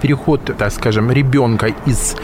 переход, 0.00 0.44
так 0.56 0.72
скажем, 0.72 1.10
ребенка 1.10 1.68
из 1.86 2.16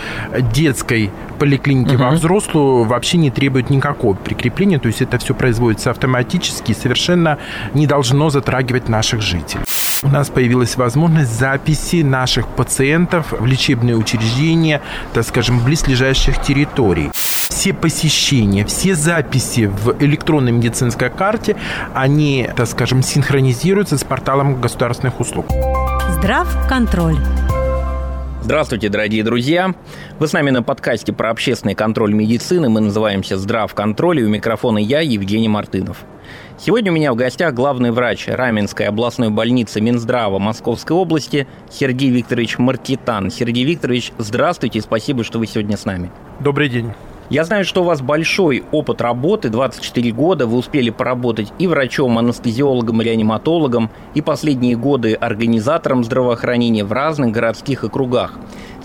детской 0.53 1.11
поликлиники 1.39 1.95
угу. 1.95 2.05
во 2.05 2.11
взрослую 2.11 2.85
вообще 2.85 3.19
не 3.19 3.31
требует 3.31 3.71
никакого 3.71 4.15
прикрепления, 4.15 4.79
то 4.79 4.89
есть 4.89 5.03
это 5.03 5.19
все 5.19 5.35
производится 5.35 5.91
автоматически 5.91 6.73
и 6.73 6.75
совершенно 6.75 7.39
не 7.75 7.87
должно 7.87 8.31
затрагивать 8.31 8.89
наших 8.89 9.23
жителей. 9.23 9.65
У 10.03 10.09
нас 10.09 10.29
появилась 10.31 10.77
возможность 10.77 11.39
записи 11.39 12.03
наших 12.03 12.47
пациентов 12.49 13.33
в 13.33 13.47
лечебные 13.47 13.97
учреждения, 13.97 14.81
так 15.13 15.27
скажем, 15.27 15.61
близлежащих 15.61 16.41
территорий 16.43 17.11
все 17.57 17.73
посещения, 17.73 18.65
все 18.65 18.95
записи 18.95 19.67
в 19.67 19.97
электронной 20.03 20.53
медицинской 20.53 21.11
карте, 21.11 21.57
они, 21.95 22.49
так 22.55 22.69
скажем, 22.69 23.03
синхронизируются 23.03 23.99
с 23.99 24.05
порталом 24.05 24.61
государственных 24.61 25.21
услуг. 25.21 25.47
Здравконтроль. 26.19 27.17
Здравствуйте, 28.47 28.89
дорогие 28.89 29.25
друзья! 29.25 29.75
Вы 30.21 30.29
с 30.29 30.33
нами 30.33 30.51
на 30.51 30.63
подкасте 30.63 31.13
про 31.13 31.31
общественный 31.31 31.75
контроль 31.75 32.15
медицины. 32.15 32.69
Мы 32.69 32.81
называемся 32.81 33.37
«Здравконтроль», 33.39 34.21
и 34.21 34.23
у 34.23 34.29
микрофона 34.29 34.79
я, 34.79 35.01
Евгений 35.01 35.49
Мартынов. 35.49 36.05
Сегодня 36.57 36.93
у 36.93 36.95
меня 36.95 37.13
в 37.13 37.17
гостях 37.17 37.55
главный 37.55 37.91
врач 37.91 38.29
Раменской 38.29 38.87
областной 38.87 39.31
больницы 39.31 39.81
Минздрава 39.81 40.39
Московской 40.39 40.97
области 40.97 41.49
Сергей 41.73 42.11
Викторович 42.11 42.59
Маркитан. 42.59 43.33
Сергей 43.33 43.65
Викторович, 43.65 44.13
здравствуйте 44.17 44.79
и 44.79 44.83
спасибо, 44.83 45.25
что 45.25 45.41
вы 45.41 45.49
сегодня 45.49 45.77
с 45.77 45.85
нами. 45.85 46.13
Добрый 46.39 46.69
день. 46.69 46.93
Я 47.29 47.43
знаю, 47.45 47.65
что 47.65 47.83
у 47.83 47.85
вас 47.85 48.01
большой 48.01 48.63
опыт 48.71 49.01
работы, 49.01 49.49
24 49.49 50.13
года, 50.13 50.47
вы 50.47 50.59
успели 50.59 50.91
поработать 50.91 51.53
и 51.59 51.67
врачом, 51.67 52.19
анестезиологом, 52.19 53.03
реаниматологом, 53.03 53.91
и 54.15 54.21
последние 54.21 54.77
годы 54.77 55.15
организатором 55.15 56.05
здравоохранения 56.05 56.85
в 56.85 56.93
разных 56.93 57.33
городских 57.33 57.83
округах. 57.83 58.39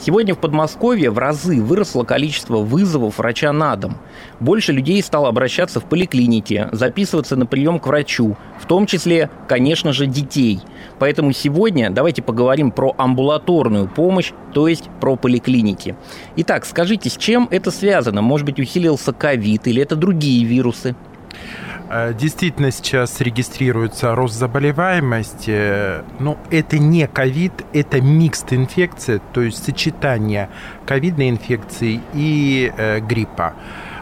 Сегодня 0.03 0.33
в 0.33 0.39
Подмосковье 0.39 1.11
в 1.11 1.19
разы 1.19 1.61
выросло 1.61 2.03
количество 2.03 2.57
вызовов 2.57 3.19
врача 3.19 3.53
на 3.53 3.75
дом. 3.75 3.97
Больше 4.39 4.71
людей 4.71 4.99
стало 5.03 5.29
обращаться 5.29 5.79
в 5.79 5.85
поликлинике, 5.85 6.69
записываться 6.71 7.35
на 7.35 7.45
прием 7.45 7.79
к 7.79 7.85
врачу, 7.85 8.35
в 8.59 8.65
том 8.65 8.87
числе, 8.87 9.29
конечно 9.47 9.93
же, 9.93 10.07
детей. 10.07 10.59
Поэтому 10.97 11.33
сегодня 11.33 11.91
давайте 11.91 12.23
поговорим 12.23 12.71
про 12.71 12.95
амбулаторную 12.97 13.87
помощь, 13.87 14.31
то 14.53 14.67
есть 14.67 14.89
про 14.99 15.15
поликлиники. 15.17 15.95
Итак, 16.35 16.65
скажите, 16.65 17.11
с 17.11 17.15
чем 17.15 17.47
это 17.51 17.69
связано? 17.69 18.23
Может 18.23 18.47
быть, 18.47 18.59
усилился 18.59 19.13
ковид 19.13 19.67
или 19.67 19.83
это 19.83 19.95
другие 19.95 20.43
вирусы? 20.45 20.95
Э, 21.93 22.13
действительно 22.13 22.71
сейчас 22.71 23.19
регистрируется 23.19 24.15
рост 24.15 24.35
заболеваемости, 24.35 26.01
но 26.21 26.37
это 26.49 26.79
не 26.79 27.05
ковид, 27.05 27.65
это 27.73 27.99
микст 27.99 28.53
инфекция, 28.53 29.19
то 29.33 29.41
есть 29.41 29.61
сочетание 29.61 30.49
ковидной 30.85 31.29
инфекции 31.29 31.99
и 32.13 32.71
э, 32.77 33.01
гриппа. 33.01 33.55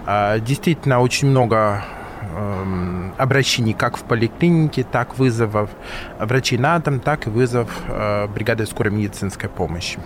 Э, 0.05 0.39
действительно 0.39 0.99
очень 0.99 1.29
много 1.29 1.83
эм, 2.37 3.15
обращений 3.17 3.73
как 3.73 3.97
в 3.97 4.03
поликлинике, 4.03 4.83
так 4.83 5.17
вызовов 5.17 5.71
врачей 6.19 6.59
на 6.59 6.77
дом, 6.77 6.99
так 6.99 7.25
и 7.25 7.31
вызов 7.31 7.69
э, 7.87 8.27
бригады 8.27 8.67
скорой 8.67 8.93
медицинской 8.93 9.49
помощи. 9.49 9.97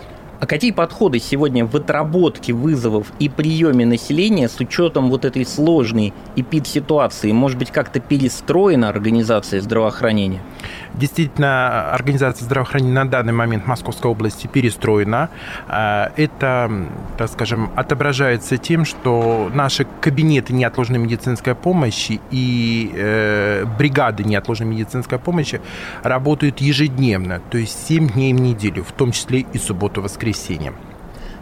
А 0.44 0.46
какие 0.46 0.72
подходы 0.72 1.20
сегодня 1.20 1.64
в 1.64 1.74
отработке 1.74 2.52
вызовов 2.52 3.14
и 3.18 3.30
приеме 3.30 3.86
населения 3.86 4.50
с 4.50 4.60
учетом 4.60 5.08
вот 5.08 5.24
этой 5.24 5.46
сложной 5.46 6.12
эпид-ситуации? 6.36 7.32
Может 7.32 7.58
быть, 7.58 7.70
как-то 7.70 7.98
перестроена 7.98 8.90
организация 8.90 9.62
здравоохранения? 9.62 10.42
Действительно, 10.94 11.92
организация 11.92 12.44
здравоохранения 12.44 12.94
на 12.94 13.08
данный 13.08 13.32
момент 13.32 13.64
в 13.64 13.66
Московской 13.66 14.10
области 14.10 14.46
перестроена. 14.46 15.30
А, 15.68 16.12
это, 16.16 16.70
так 17.16 17.30
скажем, 17.30 17.70
отображается 17.76 18.56
тем, 18.56 18.84
что 18.84 19.50
наши 19.54 19.86
кабинеты 20.00 20.52
неотложной 20.52 20.98
медицинской 20.98 21.54
помощи 21.54 22.20
и 22.30 22.92
э, 22.94 23.64
бригады 23.78 24.24
неотложной 24.24 24.68
медицинской 24.68 25.18
помощи 25.18 25.60
работают 26.02 26.60
ежедневно, 26.60 27.40
то 27.50 27.58
есть 27.58 27.86
7 27.86 28.10
дней 28.10 28.32
в 28.32 28.40
неделю, 28.40 28.84
в 28.84 28.92
том 28.92 29.12
числе 29.12 29.40
и 29.40 29.58
субботу-воскресенье. 29.58 30.72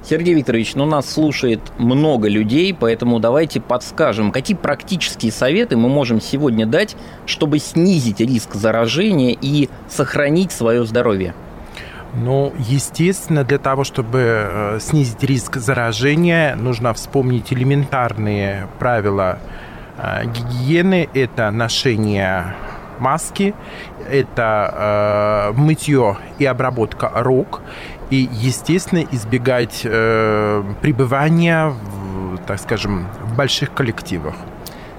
Сергей 0.04 0.34
Викторович, 0.34 0.74
ну 0.74 0.84
нас 0.84 1.08
слушает 1.10 1.60
много 1.78 2.28
людей, 2.28 2.74
поэтому 2.78 3.20
давайте 3.20 3.60
подскажем, 3.60 4.32
какие 4.32 4.56
практические 4.56 5.30
советы 5.30 5.76
мы 5.76 5.88
можем 5.88 6.20
сегодня 6.20 6.66
дать, 6.66 6.96
чтобы 7.24 7.60
снизить 7.60 8.20
риск 8.20 8.54
заражения 8.54 9.36
и 9.40 9.68
сохранить 9.88 10.50
свое 10.50 10.84
здоровье. 10.84 11.34
Ну, 12.14 12.52
естественно, 12.58 13.42
для 13.42 13.58
того, 13.58 13.84
чтобы 13.84 14.18
э, 14.20 14.78
снизить 14.80 15.22
риск 15.22 15.56
заражения, 15.56 16.56
нужно 16.56 16.92
вспомнить 16.92 17.52
элементарные 17.52 18.68
правила 18.78 19.38
э, 19.96 20.24
гигиены. 20.26 21.08
Это 21.14 21.50
ношение 21.50 22.54
маски, 22.98 23.54
это 24.10 25.52
э, 25.54 25.58
мытье 25.58 26.18
и 26.38 26.44
обработка 26.44 27.10
рук, 27.14 27.62
и, 28.12 28.28
естественно, 28.30 29.06
избегать 29.10 29.80
э, 29.84 30.62
пребывания, 30.82 31.68
в, 31.70 32.36
так 32.46 32.60
скажем, 32.60 33.08
в 33.24 33.34
больших 33.36 33.72
коллективах. 33.72 34.34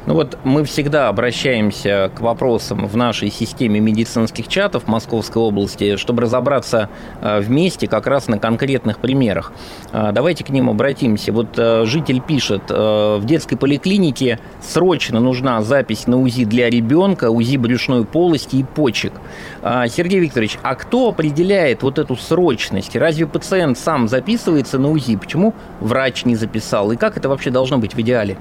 Ну 0.05 0.15
вот 0.15 0.37
мы 0.43 0.65
всегда 0.65 1.07
обращаемся 1.07 2.11
к 2.13 2.19
вопросам 2.19 2.87
в 2.87 2.97
нашей 2.97 3.31
системе 3.31 3.79
медицинских 3.79 4.49
чатов 4.49 4.85
Московской 4.85 5.41
области, 5.41 5.95
чтобы 5.95 6.23
разобраться 6.23 6.89
э, 7.21 7.39
вместе 7.39 7.87
как 7.87 8.05
раз 8.05 8.27
на 8.27 8.37
конкретных 8.37 8.97
примерах. 8.97 9.53
Э, 9.93 10.11
давайте 10.13 10.43
к 10.43 10.49
ним 10.49 10.69
обратимся. 10.69 11.31
Вот 11.31 11.57
э, 11.57 11.85
житель 11.85 12.19
пишет, 12.19 12.63
в 12.69 13.21
детской 13.23 13.55
поликлинике 13.55 14.39
срочно 14.61 15.19
нужна 15.19 15.61
запись 15.61 16.07
на 16.07 16.17
УЗИ 16.17 16.45
для 16.45 16.69
ребенка, 16.69 17.29
УЗИ 17.29 17.57
брюшной 17.57 18.05
полости 18.05 18.57
и 18.57 18.63
почек. 18.63 19.13
Сергей 19.61 20.19
Викторович, 20.19 20.57
а 20.63 20.75
кто 20.75 21.09
определяет 21.09 21.83
вот 21.83 21.99
эту 21.99 22.15
срочность? 22.15 22.95
Разве 22.95 23.27
пациент 23.27 23.77
сам 23.77 24.07
записывается 24.07 24.79
на 24.79 24.89
УЗИ? 24.89 25.15
Почему 25.15 25.53
врач 25.79 26.25
не 26.25 26.35
записал? 26.35 26.91
И 26.91 26.95
как 26.95 27.17
это 27.17 27.29
вообще 27.29 27.49
должно 27.51 27.77
быть 27.77 27.93
в 27.93 27.99
идеале? 27.99 28.37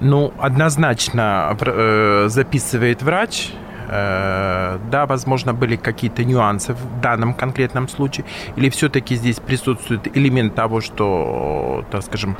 Ну, 0.00 0.32
однозначно 0.38 1.01
лично 1.02 1.56
э, 1.60 2.26
записывает 2.28 3.02
врач, 3.02 3.50
э, 3.88 4.78
да, 4.90 5.06
возможно, 5.06 5.52
были 5.52 5.76
какие-то 5.76 6.24
нюансы 6.24 6.74
в 6.74 7.00
данном 7.00 7.34
конкретном 7.34 7.88
случае, 7.88 8.24
или 8.56 8.68
все-таки 8.70 9.16
здесь 9.16 9.40
присутствует 9.40 10.16
элемент 10.16 10.54
того, 10.54 10.80
что, 10.80 11.84
так 11.90 12.02
скажем, 12.02 12.36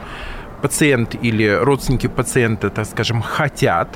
пациент 0.63 1.17
или 1.25 1.49
родственники 1.49 2.07
пациента, 2.07 2.71
так 2.71 2.87
скажем, 2.87 3.21
хотят, 3.21 3.89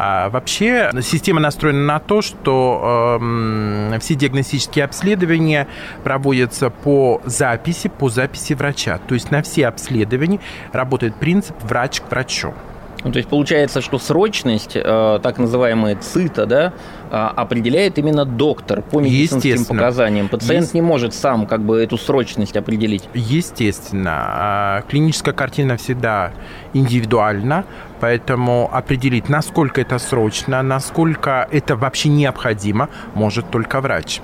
а 0.00 0.28
вообще 0.30 0.92
система 1.02 1.40
настроена 1.40 1.84
на 1.94 1.98
то, 1.98 2.22
что 2.22 3.18
э, 3.20 3.98
все 3.98 4.14
диагностические 4.14 4.84
обследования 4.84 5.66
проводятся 6.04 6.70
по 6.70 7.20
записи, 7.24 7.88
по 7.88 8.08
записи 8.08 8.52
врача. 8.52 9.00
То 9.08 9.14
есть 9.14 9.32
на 9.32 9.42
все 9.42 9.66
обследования 9.66 10.38
работает 10.72 11.16
принцип 11.16 11.56
врач 11.64 12.00
к 12.00 12.08
врачу. 12.12 12.54
Ну, 13.04 13.12
то 13.12 13.18
есть 13.18 13.28
получается, 13.28 13.80
что 13.80 13.98
срочность, 13.98 14.72
э, 14.74 15.20
так 15.22 15.38
называемая 15.38 15.96
цита, 15.96 16.46
да, 16.46 16.72
определяет 17.10 17.98
именно 17.98 18.24
доктор 18.24 18.82
по 18.82 19.00
медицинским 19.00 19.64
показаниям. 19.64 20.28
Пациент 20.28 20.62
Есть... 20.62 20.74
не 20.74 20.82
может 20.82 21.14
сам 21.14 21.46
как 21.46 21.62
бы 21.62 21.80
эту 21.82 21.98
срочность 21.98 22.56
определить. 22.56 23.04
Естественно. 23.14 24.12
А, 24.14 24.82
клиническая 24.88 25.34
картина 25.34 25.76
всегда 25.76 26.32
индивидуальна, 26.72 27.64
поэтому 28.00 28.70
определить, 28.72 29.28
насколько 29.28 29.80
это 29.80 29.98
срочно, 29.98 30.62
насколько 30.62 31.48
это 31.50 31.76
вообще 31.76 32.08
необходимо, 32.08 32.88
может 33.14 33.50
только 33.50 33.80
врач. 33.80 34.20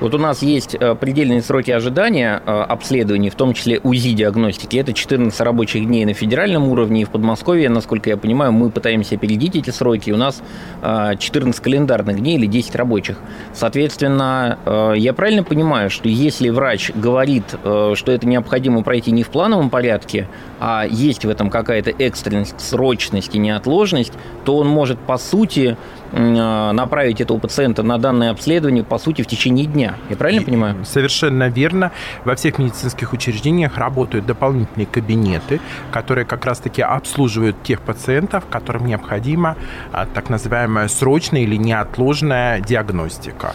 Вот 0.00 0.14
у 0.14 0.18
нас 0.18 0.42
есть 0.42 0.76
предельные 1.00 1.42
сроки 1.42 1.72
ожидания 1.72 2.40
э, 2.46 2.50
обследований, 2.50 3.30
в 3.30 3.34
том 3.34 3.52
числе 3.52 3.80
УЗИ-диагностики. 3.82 4.76
Это 4.76 4.92
14 4.92 5.40
рабочих 5.40 5.86
дней 5.86 6.04
на 6.04 6.14
федеральном 6.14 6.68
уровне. 6.68 7.02
И 7.02 7.04
в 7.04 7.10
Подмосковье, 7.10 7.68
насколько 7.68 8.08
я 8.08 8.16
понимаю, 8.16 8.52
мы 8.52 8.70
пытаемся 8.70 9.16
опередить 9.16 9.56
эти 9.56 9.70
сроки. 9.70 10.10
У 10.12 10.16
нас 10.16 10.40
14 10.82 11.60
э, 11.60 11.62
календарных 11.62 12.20
дней 12.20 12.27
или 12.34 12.46
10 12.46 12.74
рабочих. 12.76 13.18
Соответственно, 13.52 14.58
я 14.96 15.12
правильно 15.12 15.42
понимаю, 15.42 15.90
что 15.90 16.08
если 16.08 16.48
врач 16.48 16.90
говорит, 16.94 17.44
что 17.48 18.12
это 18.12 18.26
необходимо 18.26 18.82
пройти 18.82 19.10
не 19.10 19.22
в 19.22 19.28
плановом 19.28 19.70
порядке, 19.70 20.28
а 20.60 20.86
есть 20.88 21.24
в 21.24 21.28
этом 21.28 21.50
какая-то 21.50 21.90
экстренность, 21.90 22.60
срочность 22.60 23.34
и 23.34 23.38
неотложность, 23.38 24.12
то 24.44 24.56
он 24.56 24.68
может, 24.68 24.98
по 24.98 25.18
сути, 25.18 25.76
а, 26.12 26.72
направить 26.72 27.20
этого 27.20 27.38
пациента 27.38 27.82
на 27.82 27.98
данное 27.98 28.30
обследование, 28.30 28.82
по 28.82 28.98
сути, 28.98 29.22
в 29.22 29.26
течение 29.26 29.66
дня. 29.66 29.94
Я 30.08 30.16
правильно 30.16 30.42
понимаю? 30.42 30.84
Совершенно 30.84 31.48
верно. 31.48 31.92
Во 32.24 32.34
всех 32.34 32.58
медицинских 32.58 33.12
учреждениях 33.12 33.76
работают 33.76 34.24
дополнительные 34.24 34.86
кабинеты, 34.86 35.60
которые 35.90 36.24
как 36.24 36.46
раз-таки 36.46 36.82
обслуживают 36.82 37.62
тех 37.62 37.80
пациентов, 37.80 38.44
которым 38.50 38.86
необходима 38.86 39.56
а, 39.92 40.06
так 40.06 40.30
называемая 40.30 40.88
срочная 40.88 41.42
или 41.42 41.56
неотложная 42.22 42.60
диагностика. 42.60 43.54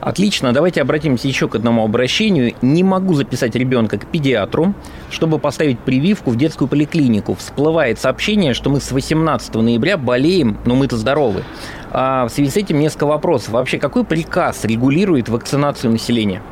Отлично, 0.00 0.52
давайте 0.52 0.80
обратимся 0.80 1.26
еще 1.26 1.48
к 1.48 1.56
одному 1.56 1.84
обращению. 1.84 2.54
Не 2.62 2.84
могу 2.84 3.14
записать 3.14 3.56
ребенка 3.56 3.98
к 3.98 4.06
педиатру, 4.06 4.74
чтобы 5.10 5.40
поставить 5.40 5.80
прививку 5.80 6.30
в 6.30 6.36
детскую 6.36 6.68
поликлинику. 6.68 7.34
Всплывает 7.34 7.98
сообщение, 7.98 8.54
что 8.54 8.70
мы 8.70 8.80
с 8.80 8.92
18 8.92 9.54
ноября 9.56 9.96
болеем, 9.96 10.56
но 10.64 10.76
мы-то 10.76 10.96
здоровы. 10.96 11.42
А 11.90 12.26
в 12.26 12.30
связи 12.30 12.50
с 12.50 12.56
этим 12.56 12.78
несколько 12.78 13.06
вопросов. 13.06 13.50
Вообще, 13.50 13.78
какой 13.78 14.04
приказ 14.04 14.64
регулирует 14.64 15.28
вакцинацию 15.28 15.90
населения? 15.90 16.42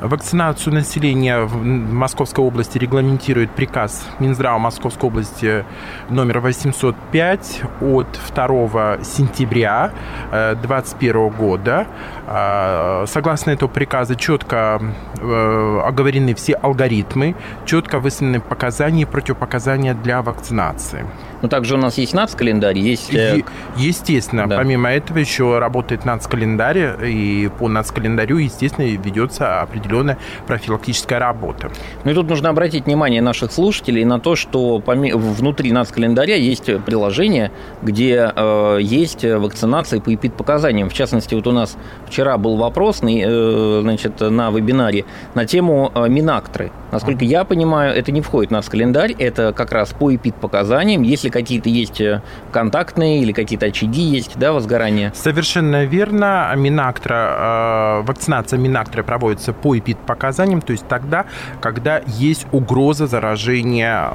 Вакцинацию 0.00 0.74
населения 0.74 1.40
в 1.40 1.62
Московской 1.64 2.44
области 2.44 2.78
регламентирует 2.78 3.50
приказ 3.50 4.06
Минздрава 4.20 4.58
Московской 4.58 5.08
области 5.08 5.64
номер 6.08 6.38
805 6.38 7.62
от 7.80 8.06
2 8.34 8.98
сентября 9.02 9.92
2021 10.30 11.16
э, 11.16 11.30
года. 11.30 11.86
А, 12.26 13.04
согласно 13.06 13.50
этому 13.50 13.70
приказу 13.70 14.14
четко 14.14 14.80
э, 15.20 15.80
оговорены 15.84 16.34
все 16.34 16.54
алгоритмы, 16.54 17.34
четко 17.66 17.98
выставлены 17.98 18.40
показания 18.40 19.02
и 19.02 19.04
противопоказания 19.06 19.94
для 19.94 20.22
вакцинации. 20.22 21.06
Ну, 21.42 21.48
также 21.48 21.74
у 21.74 21.78
нас 21.78 21.98
есть 21.98 22.14
нацкалендарь, 22.14 22.78
есть... 22.78 23.12
Е- 23.12 23.44
естественно. 23.76 24.46
Да. 24.46 24.56
Помимо 24.56 24.90
этого 24.90 25.18
еще 25.18 25.58
работает 25.58 26.04
нацкалендарь, 26.04 27.04
и 27.06 27.48
по 27.58 27.68
нацкалендарю, 27.68 28.38
естественно, 28.38 28.86
ведется 28.86 29.60
определенная 29.60 30.18
профилактическая 30.46 31.18
работа. 31.18 31.70
Ну 32.04 32.10
и 32.10 32.14
тут 32.14 32.28
нужно 32.28 32.48
обратить 32.48 32.86
внимание 32.86 33.22
наших 33.22 33.52
слушателей 33.52 34.04
на 34.04 34.18
то, 34.20 34.36
что 34.36 34.82
внутри 34.84 35.72
нацкалендаря 35.72 36.36
есть 36.36 36.64
приложение, 36.84 37.50
где 37.82 38.32
э, 38.34 38.78
есть 38.80 39.24
вакцинация 39.24 40.00
по 40.00 40.14
эпид-показаниям. 40.14 40.88
В 40.90 40.94
частности, 40.94 41.34
вот 41.34 41.46
у 41.46 41.52
нас 41.52 41.76
вчера 42.06 42.36
был 42.38 42.56
вопрос 42.56 43.00
э, 43.02 43.80
значит, 43.82 44.20
на 44.20 44.50
вебинаре 44.50 45.04
на 45.34 45.46
тему 45.46 45.92
э, 45.94 46.08
Минактры. 46.08 46.72
Насколько 46.90 47.24
я 47.24 47.44
понимаю, 47.44 47.94
это 47.94 48.12
не 48.12 48.22
входит 48.22 48.50
в 48.50 48.52
нацкалендарь, 48.52 49.12
это 49.18 49.52
как 49.52 49.72
раз 49.72 49.90
по 49.90 50.14
эпид-показаниям. 50.14 51.02
Если 51.02 51.27
если 51.28 51.30
какие-то 51.30 51.68
есть 51.68 52.00
э, 52.00 52.22
контактные 52.52 53.22
или 53.22 53.32
какие-то 53.32 53.66
очаги 53.66 54.02
есть, 54.02 54.38
да, 54.38 54.52
возгорания. 54.52 55.12
Совершенно 55.14 55.84
верно. 55.84 56.52
Минактра, 56.56 58.00
э, 58.00 58.06
вакцинация 58.06 58.58
Минактра 58.58 59.02
проводится 59.02 59.52
по 59.52 59.76
эпид-показаниям, 59.78 60.60
то 60.60 60.72
есть 60.72 60.86
тогда, 60.88 61.26
когда 61.60 62.02
есть 62.06 62.46
угроза 62.52 63.06
заражения 63.06 64.10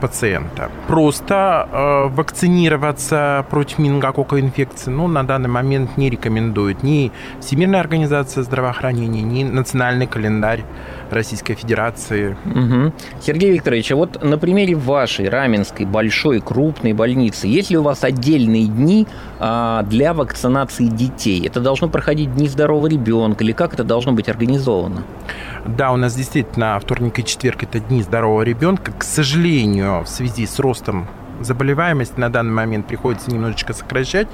пациента. 0.00 0.70
Просто 0.86 1.68
э, 1.70 2.08
вакцинироваться 2.08 3.44
против 3.50 3.78
менингококковой 3.78 4.42
инфекции 4.42 4.90
ну, 4.90 5.08
на 5.08 5.24
данный 5.24 5.48
момент 5.48 5.96
не 5.96 6.10
рекомендует 6.10 6.82
ни 6.82 7.12
Всемирная 7.40 7.80
организация 7.80 8.42
здравоохранения, 8.42 9.22
ни 9.22 9.44
Национальный 9.44 10.06
календарь 10.06 10.64
Российской 11.10 11.54
Федерации. 11.54 12.36
Угу. 12.44 12.92
Сергей 13.20 13.52
Викторович, 13.52 13.92
а 13.92 13.96
вот 13.96 14.22
на 14.22 14.38
примере 14.38 14.74
вашей 14.74 15.28
Раменской 15.28 15.86
большой 15.86 16.40
крупной 16.40 16.92
больницы, 16.92 17.46
есть 17.46 17.70
ли 17.70 17.78
у 17.78 17.82
вас 17.82 18.04
отдельные 18.04 18.66
дни 18.66 19.06
а, 19.38 19.82
для 19.82 20.14
вакцинации 20.14 20.86
детей? 20.86 21.46
Это 21.46 21.60
должно 21.60 21.88
проходить 21.88 22.34
дни 22.34 22.48
здорового 22.48 22.86
ребенка 22.86 23.44
или 23.44 23.52
как 23.52 23.74
это 23.74 23.84
должно 23.84 24.12
быть 24.12 24.28
организовано? 24.28 25.02
Да, 25.76 25.92
у 25.92 25.96
нас 25.96 26.14
действительно 26.14 26.80
вторник 26.80 27.18
и 27.18 27.24
четверг 27.24 27.62
это 27.62 27.78
дни 27.78 28.02
здорового 28.02 28.40
ребенка. 28.40 28.90
К 28.90 29.04
сожалению, 29.04 30.02
в 30.02 30.08
связи 30.08 30.46
с 30.46 30.58
ростом 30.58 31.06
заболеваемость 31.40 32.18
на 32.18 32.30
данный 32.30 32.52
момент 32.52 32.86
приходится 32.86 33.30
немножечко 33.30 33.72
сокращать 33.72 34.28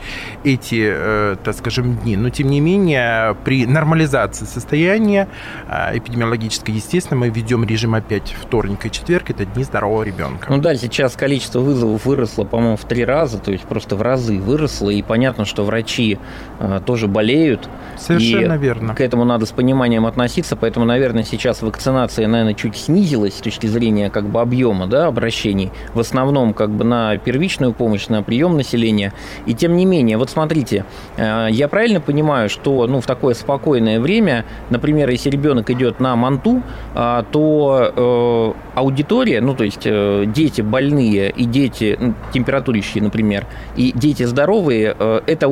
эти, 0.45 0.83
э, 0.87 1.37
так 1.43 1.55
скажем, 1.57 1.97
дни. 1.97 2.17
Но, 2.17 2.31
тем 2.31 2.49
не 2.49 2.61
менее, 2.61 3.37
при 3.45 3.67
нормализации 3.67 4.45
состояния 4.45 5.29
э, 5.69 5.99
эпидемиологической, 5.99 6.75
естественно, 6.75 7.21
мы 7.21 7.29
ведем 7.29 7.65
режим 7.65 7.95
опять 7.95 8.35
вторник 8.41 8.87
и 8.87 8.91
четверг, 8.91 9.31
это 9.31 9.45
дни 9.45 9.65
здорового 9.65 10.03
ребенка. 10.03 10.47
Ну 10.51 10.59
да, 10.59 10.75
сейчас 10.77 11.17
количество 11.17 11.61
вызовов 11.61 12.05
выросло, 12.07 12.45
по-моему, 12.45 12.77
в 12.77 12.85
три 12.85 13.05
раза, 13.05 13.39
то 13.39 13.53
есть 13.53 13.65
просто 13.65 13.97
в 13.97 14.03
разы 14.03 14.39
выросло, 14.39 14.91
и 14.91 15.03
понятно, 15.03 15.45
что 15.45 15.65
врачи 15.65 16.19
э, 16.61 16.81
тоже 16.85 17.09
болеют. 17.09 17.69
Совершенно 17.99 18.55
и 18.55 18.59
верно. 18.59 18.95
К 18.95 19.01
этому 19.01 19.25
надо 19.25 19.47
с 19.47 19.51
пониманием 19.53 20.07
относиться, 20.07 20.57
поэтому, 20.57 20.87
наверное, 20.87 21.25
сейчас 21.25 21.63
вакцинация, 21.63 22.27
наверное, 22.27 22.55
чуть 22.55 22.77
снизилась 22.77 23.35
с 23.35 23.41
точки 23.41 23.67
зрения 23.67 24.11
как 24.11 24.29
бы 24.29 24.41
объема 24.41 24.87
да, 24.87 25.07
обращений. 25.07 25.71
В 25.93 26.01
основном 26.01 26.55
как 26.55 26.71
бы 26.71 26.85
на 26.85 26.94
первичную 27.25 27.73
помощь, 27.73 28.09
на 28.09 28.23
прием 28.23 28.57
населения. 28.57 29.13
И 29.47 29.55
тем 29.55 29.77
не 29.77 29.87
менее, 29.87 30.17
вот 30.17 30.31
смотрите, 30.31 30.85
э, 31.17 31.49
я 31.51 31.69
правильно 31.69 32.01
понимаю, 32.01 32.49
что 32.49 32.87
ну, 32.87 33.01
в 33.01 33.07
такое 33.07 33.35
спокойное 33.35 34.01
время, 34.01 34.45
например, 34.71 35.11
если 35.11 35.31
ребенок 35.31 35.71
идет 35.71 36.01
на 36.01 36.17
манту, 36.17 36.63
а, 36.95 37.25
то 37.31 38.55
э, 38.75 38.79
аудитория, 38.79 39.41
ну 39.41 39.55
то 39.55 39.65
есть 39.65 39.83
э, 39.85 40.25
дети 40.27 40.61
больные 40.63 41.31
и 41.31 41.45
дети 41.45 41.99
температурящие, 42.33 43.03
например, 43.03 43.47
и 43.77 43.93
дети 43.95 44.25
здоровые, 44.25 44.97
это 45.27 45.49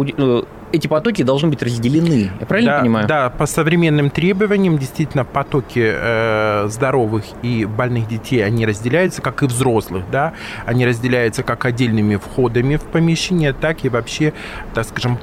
эти 0.73 0.87
потоки 0.87 1.23
должны 1.23 1.49
быть 1.49 1.63
разделены. 1.63 2.31
Я 2.41 2.47
правильно 2.47 2.73
да, 2.73 2.81
понимаю? 2.81 3.09
Да, 3.09 3.31
по 3.31 3.47
современным 3.47 4.11
требованиям 4.11 4.79
действительно 4.79 5.25
потоки 5.25 5.93
э, 5.95 6.67
здоровых 6.69 7.25
и 7.43 7.65
больных 7.65 8.09
детей, 8.09 8.45
они 8.45 8.67
разделяются, 8.67 9.23
как 9.23 9.43
и 9.43 9.47
взрослых, 9.47 10.05
да, 10.11 10.33
они 10.67 10.87
разделяются 10.87 11.43
как 11.43 11.65
отдельными 11.65 12.17
входами 12.17 12.77
в 12.77 12.83
помещение, 12.83 13.53
так 13.53 13.85
и 13.85 13.89
вообще, 13.89 14.33
так 14.75 14.87
скажем, 14.87 15.19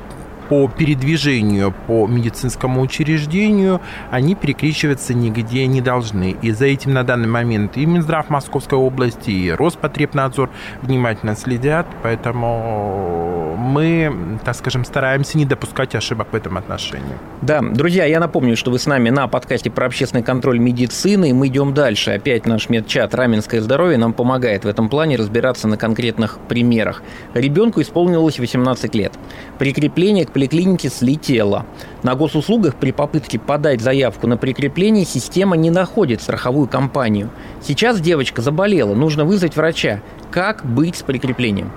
по 0.50 0.68
передвижению 0.68 1.74
по 1.88 2.08
медицинскому 2.08 2.82
учреждению, 2.82 3.82
они 4.10 4.36
перекрещиваться 4.36 5.14
нигде 5.14 5.68
не 5.68 5.80
должны. 5.80 6.36
И 6.42 6.52
за 6.52 6.66
этим 6.66 6.94
на 6.94 7.04
данный 7.04 7.28
момент 7.28 7.78
и 7.78 7.86
Минздрав 7.86 8.30
Московской 8.30 8.78
области, 8.78 9.30
и 9.30 9.52
Роспотребнадзор 9.52 10.50
внимательно 10.82 11.36
следят, 11.36 11.86
поэтому 12.02 13.56
мы, 13.60 14.40
так 14.44 14.56
скажем, 14.56 14.86
стараемся 14.86 15.38
не 15.38 15.46
допускать 15.46 15.94
ошибок 15.94 16.30
в 16.32 16.36
этом 16.36 16.58
отношении. 16.58 17.18
Да, 17.42 17.62
друзья, 17.62 18.06
я 18.06 18.20
напомню, 18.20 18.58
что 18.58 18.72
вы 18.72 18.80
с 18.80 18.88
нами 18.88 19.10
на 19.10 19.28
подкасте 19.28 19.70
про 19.70 19.86
общественный 19.86 20.24
контроль 20.24 20.60
медицины, 20.60 21.30
и 21.30 21.34
мы 21.34 21.48
идем 21.48 21.74
дальше. 21.74 22.12
Опять 22.12 22.46
наш 22.46 22.70
медчат 22.70 23.14
«Раменское 23.14 23.62
здоровье» 23.62 23.98
нам 23.98 24.14
помогает 24.14 24.66
в 24.66 24.68
этом 24.68 24.90
плане 24.90 25.18
разбираться 25.18 25.68
на 25.68 25.78
конкретных 25.78 26.40
примерах. 26.48 27.04
Ребенку 27.34 27.82
исполнилось 27.82 28.40
18 28.40 28.96
лет. 28.96 29.14
Прикрепление 29.60 30.26
к 30.26 30.32
поликлинике 30.40 30.88
слетела. 30.88 31.66
На 32.02 32.16
госуслугах 32.16 32.76
при 32.76 32.92
попытке 32.94 33.38
подать 33.38 33.82
заявку 33.82 34.26
на 34.26 34.38
прикрепление 34.38 35.04
система 35.04 35.58
не 35.58 35.70
находит 35.70 36.22
страховую 36.22 36.70
компанию. 36.70 37.30
Сейчас 37.62 38.00
девочка 38.00 38.42
заболела, 38.42 38.96
нужно 38.96 39.26
вызвать 39.26 39.58
врача. 39.58 40.02
Как 40.32 40.64
быть 40.64 40.98
с 40.98 41.02
прикреплением? 41.02 41.72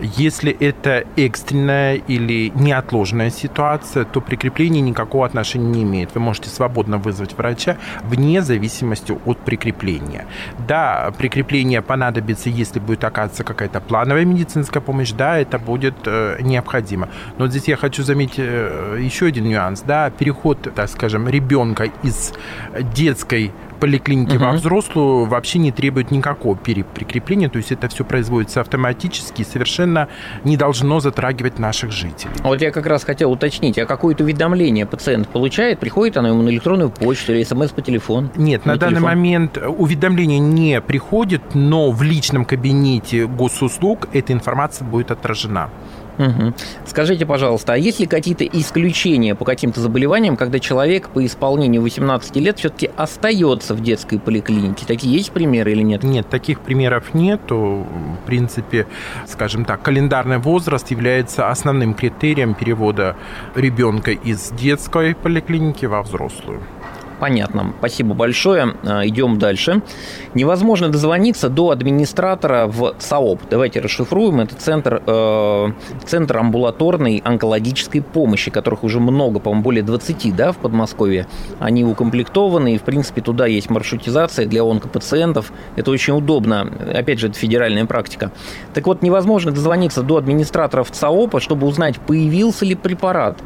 Если 0.00 0.50
это 0.50 1.04
экстренная 1.16 1.94
или 1.94 2.50
неотложная 2.54 3.30
ситуация, 3.30 4.04
то 4.04 4.20
прикрепление 4.20 4.80
никакого 4.80 5.24
отношения 5.24 5.68
не 5.68 5.82
имеет. 5.84 6.14
Вы 6.14 6.20
можете 6.20 6.50
свободно 6.50 6.98
вызвать 6.98 7.38
врача 7.38 7.76
вне 8.02 8.42
зависимости 8.42 9.16
от 9.24 9.38
прикрепления. 9.38 10.26
Да, 10.66 11.12
прикрепление 11.16 11.80
понадобится, 11.80 12.50
если 12.50 12.80
будет 12.80 13.04
оказываться 13.04 13.44
какая-то 13.44 13.80
плановая 13.80 14.24
медицинская 14.24 14.82
помощь, 14.82 15.12
да, 15.12 15.38
это 15.38 15.58
будет 15.58 15.94
э, 16.06 16.38
необходимо. 16.40 17.08
Но 17.38 17.46
здесь 17.46 17.68
я 17.68 17.76
хочу 17.76 18.02
заметить 18.02 18.38
э, 18.38 18.98
еще 19.00 19.26
один 19.26 19.44
нюанс, 19.44 19.82
да, 19.82 20.10
переход, 20.10 20.74
так 20.74 20.88
скажем, 20.88 21.28
ребенка 21.28 21.88
из 22.02 22.32
детской 22.94 23.52
поликлинике 23.82 24.36
угу. 24.36 24.44
во 24.44 24.52
взрослую 24.52 25.24
вообще 25.24 25.58
не 25.58 25.72
требует 25.72 26.12
никакого 26.12 26.56
переприкрепления, 26.56 27.48
то 27.48 27.56
есть 27.56 27.72
это 27.72 27.88
все 27.88 28.04
производится 28.04 28.60
автоматически, 28.60 29.42
совершенно 29.42 30.06
не 30.44 30.56
должно 30.56 31.00
затрагивать 31.00 31.58
наших 31.58 31.90
жителей. 31.90 32.30
Вот 32.44 32.62
я 32.62 32.70
как 32.70 32.86
раз 32.86 33.02
хотел 33.02 33.32
уточнить, 33.32 33.78
а 33.78 33.86
какое-то 33.86 34.22
уведомление 34.22 34.86
пациент 34.86 35.26
получает, 35.26 35.80
приходит 35.80 36.16
оно 36.16 36.28
ему 36.28 36.42
на 36.42 36.50
электронную 36.50 36.90
почту 36.90 37.32
или 37.32 37.42
смс 37.42 37.70
по 37.70 37.82
телефону? 37.82 38.30
Нет, 38.36 38.66
на, 38.66 38.74
на 38.74 38.78
данный 38.78 39.00
момент 39.00 39.58
уведомление 39.58 40.38
не 40.38 40.80
приходит, 40.80 41.42
но 41.54 41.90
в 41.90 42.02
личном 42.02 42.44
кабинете 42.44 43.26
госуслуг 43.26 44.08
эта 44.12 44.32
информация 44.32 44.86
будет 44.86 45.10
отражена. 45.10 45.70
Угу. 46.18 46.52
Скажите, 46.86 47.24
пожалуйста, 47.26 47.72
а 47.74 47.76
есть 47.76 48.00
ли 48.00 48.06
какие-то 48.06 48.44
исключения 48.44 49.34
по 49.34 49.44
каким-то 49.44 49.80
заболеваниям, 49.80 50.36
когда 50.36 50.58
человек 50.58 51.08
по 51.08 51.24
исполнению 51.24 51.82
18 51.82 52.36
лет 52.36 52.58
все-таки 52.58 52.90
остается 52.96 53.74
в 53.74 53.80
детской 53.80 54.18
поликлинике? 54.18 54.84
Такие 54.86 55.14
есть 55.14 55.32
примеры 55.32 55.72
или 55.72 55.82
нет? 55.82 56.02
Нет, 56.02 56.28
таких 56.28 56.60
примеров 56.60 57.14
нет. 57.14 57.40
В 57.50 57.86
принципе, 58.26 58.86
скажем 59.26 59.64
так, 59.64 59.82
календарный 59.82 60.38
возраст 60.38 60.90
является 60.90 61.48
основным 61.48 61.94
критерием 61.94 62.54
перевода 62.54 63.16
ребенка 63.54 64.10
из 64.12 64.50
детской 64.50 65.14
поликлиники 65.14 65.86
во 65.86 66.02
взрослую. 66.02 66.60
Понятно. 67.22 67.72
Спасибо 67.78 68.14
большое. 68.14 68.74
А, 68.82 69.06
идем 69.06 69.38
дальше. 69.38 69.80
Невозможно 70.34 70.88
дозвониться 70.88 71.48
до 71.48 71.70
администратора 71.70 72.66
в 72.66 72.96
ЦАОП. 72.98 73.42
Давайте 73.48 73.78
расшифруем. 73.78 74.40
Это 74.40 74.56
центр, 74.56 75.00
э, 75.06 75.68
центр 76.04 76.38
амбулаторной 76.38 77.22
онкологической 77.24 78.02
помощи, 78.02 78.50
которых 78.50 78.82
уже 78.82 78.98
много, 78.98 79.38
по-моему, 79.38 79.62
более 79.62 79.84
20 79.84 80.34
да, 80.34 80.50
в 80.50 80.56
Подмосковье. 80.56 81.28
Они 81.60 81.84
укомплектованы, 81.84 82.74
и, 82.74 82.78
в 82.78 82.82
принципе, 82.82 83.20
туда 83.20 83.46
есть 83.46 83.70
маршрутизация 83.70 84.46
для 84.46 84.64
онкопациентов. 84.64 85.52
Это 85.76 85.92
очень 85.92 86.14
удобно. 86.14 86.72
Опять 86.92 87.20
же, 87.20 87.28
это 87.28 87.38
федеральная 87.38 87.86
практика. 87.86 88.32
Так 88.74 88.88
вот, 88.88 89.00
невозможно 89.02 89.52
дозвониться 89.52 90.02
до 90.02 90.16
администраторов 90.16 90.90
ЦАОПа, 90.90 91.38
чтобы 91.38 91.68
узнать, 91.68 92.00
появился 92.00 92.64
ли 92.64 92.74
препарат. 92.74 93.38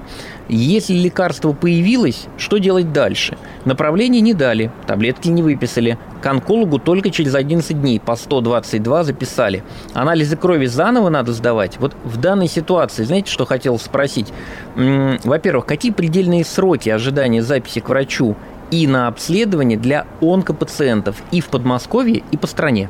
Если 0.48 0.94
лекарство 0.94 1.52
появилось, 1.52 2.26
что 2.38 2.58
делать 2.58 2.92
дальше? 2.92 3.36
Направление 3.64 4.20
не 4.20 4.32
дали, 4.32 4.70
таблетки 4.86 5.28
не 5.28 5.42
выписали. 5.42 5.98
К 6.22 6.26
онкологу 6.26 6.78
только 6.78 7.10
через 7.10 7.34
11 7.34 7.80
дней 7.80 7.98
по 7.98 8.14
122 8.14 9.04
записали. 9.04 9.64
Анализы 9.92 10.36
крови 10.36 10.66
заново 10.66 11.08
надо 11.08 11.32
сдавать. 11.32 11.78
Вот 11.78 11.96
в 12.04 12.18
данной 12.18 12.48
ситуации, 12.48 13.02
знаете, 13.02 13.30
что 13.30 13.44
хотел 13.44 13.78
спросить? 13.78 14.32
Во-первых, 14.76 15.66
какие 15.66 15.90
предельные 15.90 16.44
сроки 16.44 16.90
ожидания 16.90 17.42
записи 17.42 17.80
к 17.80 17.88
врачу 17.88 18.36
и 18.70 18.86
на 18.86 19.08
обследование 19.08 19.78
для 19.78 20.06
онкопациентов 20.20 21.16
и 21.30 21.40
в 21.40 21.48
Подмосковье, 21.48 22.22
и 22.30 22.36
по 22.36 22.46
стране? 22.46 22.88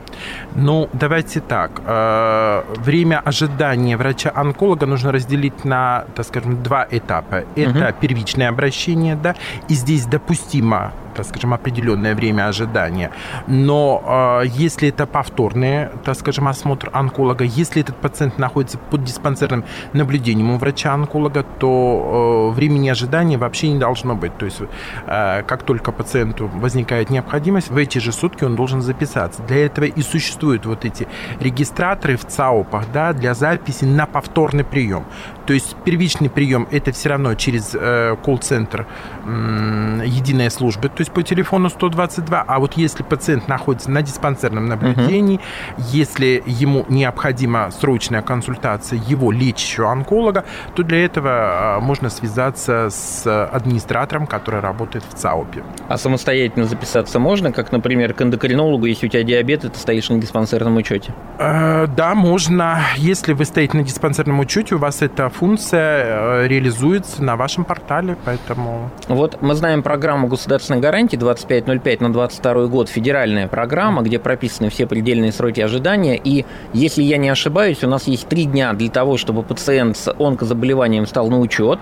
Ну, 0.55 0.89
давайте 0.93 1.41
так. 1.41 1.83
Э, 1.87 2.63
время 2.79 3.21
ожидания 3.21 3.97
врача-онколога 3.97 4.87
нужно 4.87 5.13
разделить 5.13 5.65
на, 5.65 6.05
так 6.15 6.27
скажем, 6.27 6.63
два 6.63 6.87
этапа. 6.91 7.45
Это 7.55 7.89
угу. 7.89 7.97
первичное 8.01 8.49
обращение, 8.49 9.17
да, 9.17 9.35
и 9.69 9.75
здесь 9.75 10.07
допустимо 10.07 10.93
так 11.17 11.27
скажем, 11.27 11.55
определенное 11.55 12.15
время 12.15 12.49
ожидания. 12.49 13.11
Но 13.47 14.41
э, 14.43 14.47
если 14.47 14.89
это 14.89 15.07
повторный, 15.07 15.89
так 16.05 16.17
скажем, 16.17 16.49
осмотр 16.49 16.91
онколога, 16.93 17.45
если 17.45 17.83
этот 17.83 17.97
пациент 17.97 18.39
находится 18.39 18.79
под 18.79 19.05
диспансерным 19.05 19.65
наблюдением 19.93 20.51
у 20.51 20.59
врача-онколога, 20.59 21.45
то 21.59 22.51
э, 22.53 22.55
времени 22.55 22.89
ожидания 22.89 23.39
вообще 23.39 23.69
не 23.73 23.79
должно 23.79 24.15
быть. 24.15 24.37
То 24.39 24.47
есть, 24.47 24.61
э, 25.07 25.43
как 25.43 25.63
только 25.63 25.93
пациенту 25.93 26.49
возникает 26.55 27.11
необходимость, 27.11 27.71
в 27.71 27.77
эти 27.77 27.99
же 27.99 28.13
сутки 28.13 28.45
он 28.45 28.57
должен 28.57 28.83
записаться. 28.83 29.43
Для 29.43 29.67
этого 29.67 29.85
и 29.85 30.03
существуют 30.03 30.67
вот 30.67 30.85
эти 30.85 31.09
регистраторы 31.41 32.17
в 32.17 32.25
ЦАОПах, 32.25 32.85
да, 32.93 33.13
для 33.13 33.35
записи 33.35 33.85
на 33.85 34.07
повторный 34.07 34.65
прием. 34.65 35.05
То 35.47 35.53
есть 35.53 35.77
первичный 35.85 36.29
прием 36.29 36.67
это 36.71 36.93
все 36.93 37.11
равно 37.11 37.35
через 37.35 37.75
э, 37.75 38.17
колл-центр 38.25 38.87
единая 39.27 40.51
служба, 40.51 40.89
то 40.89 41.01
есть 41.01 41.13
по 41.13 41.23
телефону 41.23 41.69
122. 41.69 42.45
А 42.47 42.59
вот 42.59 42.75
если 42.75 43.03
пациент 43.03 43.49
находится 43.49 43.91
на 43.91 44.03
диспансерном 44.03 44.67
наблюдении, 44.67 45.37
угу. 45.37 45.85
если 45.93 46.43
ему 46.47 46.85
необходима 46.89 47.71
срочная 47.71 48.23
консультация 48.23 49.01
его 49.07 49.33
лечащего 49.33 49.91
онколога, 49.91 50.45
то 50.75 50.83
для 50.83 51.05
этого 51.05 51.79
э, 51.79 51.81
можно 51.81 52.11
связаться 52.11 52.89
с 52.91 53.47
администратором, 53.47 54.27
который 54.27 54.61
работает 54.61 55.05
в 55.05 55.15
ЦАОПе. 55.15 55.65
А 55.89 55.99
самостоятельно 55.99 56.67
записаться 56.67 57.19
можно, 57.19 57.53
как, 57.53 57.73
например, 57.73 58.15
к 58.15 58.23
эндокринологу, 58.23 58.87
если 58.87 59.07
у 59.07 59.11
тебя 59.11 59.23
диабет, 59.23 59.65
и 59.65 59.69
ты 59.69 59.79
стоишь 59.79 60.09
на 60.09 60.19
диспансерном 60.19 60.77
учете? 60.77 61.13
Э, 61.39 61.87
да, 61.87 62.15
можно. 62.15 62.81
Если 62.97 63.33
вы 63.33 63.45
стоите 63.45 63.77
на 63.77 63.83
диспансерном 63.83 64.41
учете, 64.41 64.75
у 64.75 64.79
вас 64.79 65.03
это 65.03 65.29
функция 65.37 66.45
э, 66.45 66.49
реализуется 66.49 67.23
на 67.23 67.37
вашем 67.37 67.65
портале, 67.65 68.17
поэтому... 68.25 68.91
Вот 69.09 69.43
мы 69.43 69.55
знаем 69.55 69.83
программу 69.83 70.29
государственной 70.29 70.81
гарантии 70.81 71.17
2505 71.17 72.01
на 72.01 72.13
22 72.13 72.67
год, 72.67 72.89
федеральная 72.89 73.47
программа, 73.47 74.03
где 74.03 74.19
прописаны 74.19 74.71
все 74.71 74.87
предельные 74.87 75.33
сроки 75.33 75.61
ожидания, 75.61 76.17
и 76.17 76.45
если 76.73 77.03
я 77.03 77.19
не 77.19 77.29
ошибаюсь, 77.29 77.85
у 77.85 77.89
нас 77.89 78.07
есть 78.07 78.29
три 78.29 78.45
дня 78.45 78.73
для 78.73 78.89
того, 78.89 79.17
чтобы 79.19 79.43
пациент 79.43 79.97
с 79.97 80.13
онкозаболеванием 80.13 81.07
стал 81.07 81.29
на 81.29 81.39
учет, 81.39 81.81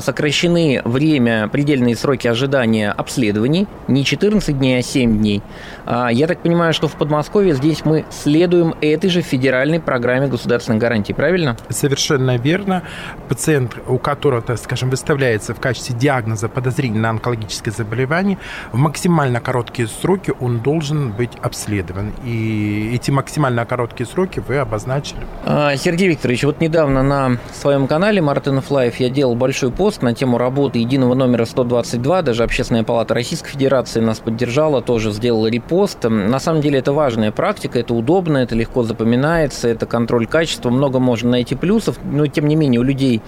сокращены 0.00 0.82
время, 0.84 1.48
предельные 1.48 1.96
сроки 1.96 2.28
ожидания 2.28 2.90
обследований, 2.90 3.66
не 3.88 4.04
14 4.04 4.56
дней, 4.58 4.78
а 4.78 4.82
7 4.82 5.18
дней. 5.18 5.42
А, 5.84 6.08
я 6.08 6.26
так 6.26 6.40
понимаю, 6.40 6.72
что 6.72 6.88
в 6.88 6.96
Подмосковье 6.96 7.54
здесь 7.54 7.84
мы 7.84 8.04
следуем 8.10 8.74
этой 8.80 9.10
же 9.10 9.22
федеральной 9.22 9.80
программе 9.80 10.28
государственной 10.28 10.78
гарантии, 10.78 11.12
правильно? 11.12 11.56
Совершенно 11.68 12.36
верно. 12.36 12.82
Пациент, 13.28 13.76
у 13.86 13.98
которого, 13.98 14.42
так 14.42 14.58
скажем, 14.58 14.90
выставляется 14.90 15.54
в 15.54 15.60
качестве 15.60 15.96
диагноза 15.96 16.48
подозрение 16.48 17.00
на 17.00 17.10
онкологическое 17.10 17.72
заболевание, 17.72 18.38
в 18.72 18.76
максимально 18.76 19.40
короткие 19.40 19.88
сроки 19.88 20.32
он 20.40 20.60
должен 20.60 21.12
быть 21.12 21.32
обследован. 21.42 22.12
И 22.24 22.92
эти 22.94 23.10
максимально 23.10 23.64
короткие 23.64 24.06
сроки 24.06 24.42
вы 24.46 24.56
обозначили. 24.58 25.20
А, 25.44 25.76
Сергей 25.76 26.08
Викторович, 26.08 26.44
вот 26.44 26.60
недавно 26.60 27.02
на 27.02 27.38
своем 27.52 27.86
канале 27.86 28.20
Мартинов 28.20 28.70
Life 28.70 28.96
я 28.96 29.08
делал 29.08 29.34
большой 29.34 29.55
большой 29.56 29.72
пост 29.72 30.02
на 30.02 30.12
тему 30.12 30.36
работы 30.36 30.80
единого 30.80 31.14
номера 31.14 31.46
122. 31.46 32.20
Даже 32.20 32.42
Общественная 32.42 32.84
палата 32.84 33.14
Российской 33.14 33.52
Федерации 33.52 34.00
нас 34.00 34.18
поддержала, 34.18 34.82
тоже 34.82 35.12
сделала 35.12 35.46
репост. 35.46 36.04
На 36.04 36.38
самом 36.40 36.60
деле 36.60 36.80
это 36.80 36.92
важная 36.92 37.32
практика, 37.32 37.78
это 37.78 37.94
удобно, 37.94 38.36
это 38.36 38.54
легко 38.54 38.82
запоминается, 38.82 39.68
это 39.68 39.86
контроль 39.86 40.26
качества. 40.26 40.68
Много 40.68 40.98
можно 40.98 41.30
найти 41.30 41.54
плюсов, 41.54 41.96
но 42.04 42.26
тем 42.26 42.48
не 42.48 42.54
менее 42.54 42.82
у 42.82 42.82
людей 42.82 43.22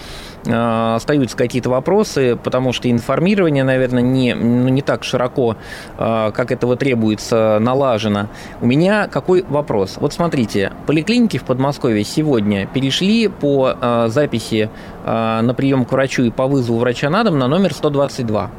э, 0.44 0.94
остаются 0.97 1.35
какие-то 1.35 1.70
вопросы, 1.70 2.37
потому 2.37 2.75
что 2.75 2.90
информирование, 2.90 3.64
наверное, 3.64 4.02
не, 4.02 4.35
ну, 4.35 4.68
не 4.68 4.82
так 4.82 5.04
широко, 5.04 5.56
э, 5.97 6.30
как 6.35 6.52
этого 6.52 6.76
требуется, 6.76 7.56
налажено. 7.58 8.28
У 8.61 8.66
меня 8.66 9.08
какой 9.08 9.47
вопрос? 9.49 9.97
Вот 9.99 10.12
смотрите, 10.12 10.73
поликлиники 10.87 11.38
в 11.38 11.44
Подмосковье 11.44 12.04
сегодня 12.04 12.66
перешли 12.66 13.28
по 13.28 13.75
э, 13.80 14.08
записи 14.08 14.68
на 15.08 15.54
прием 15.54 15.84
к 15.84 15.92
врачу 15.92 16.22
и 16.24 16.30
по 16.30 16.46
вызову 16.46 16.78
врача 16.78 17.10
на 17.10 17.24
дом 17.24 17.38
на 17.38 17.48
номер 17.48 17.72
122. 17.72 18.50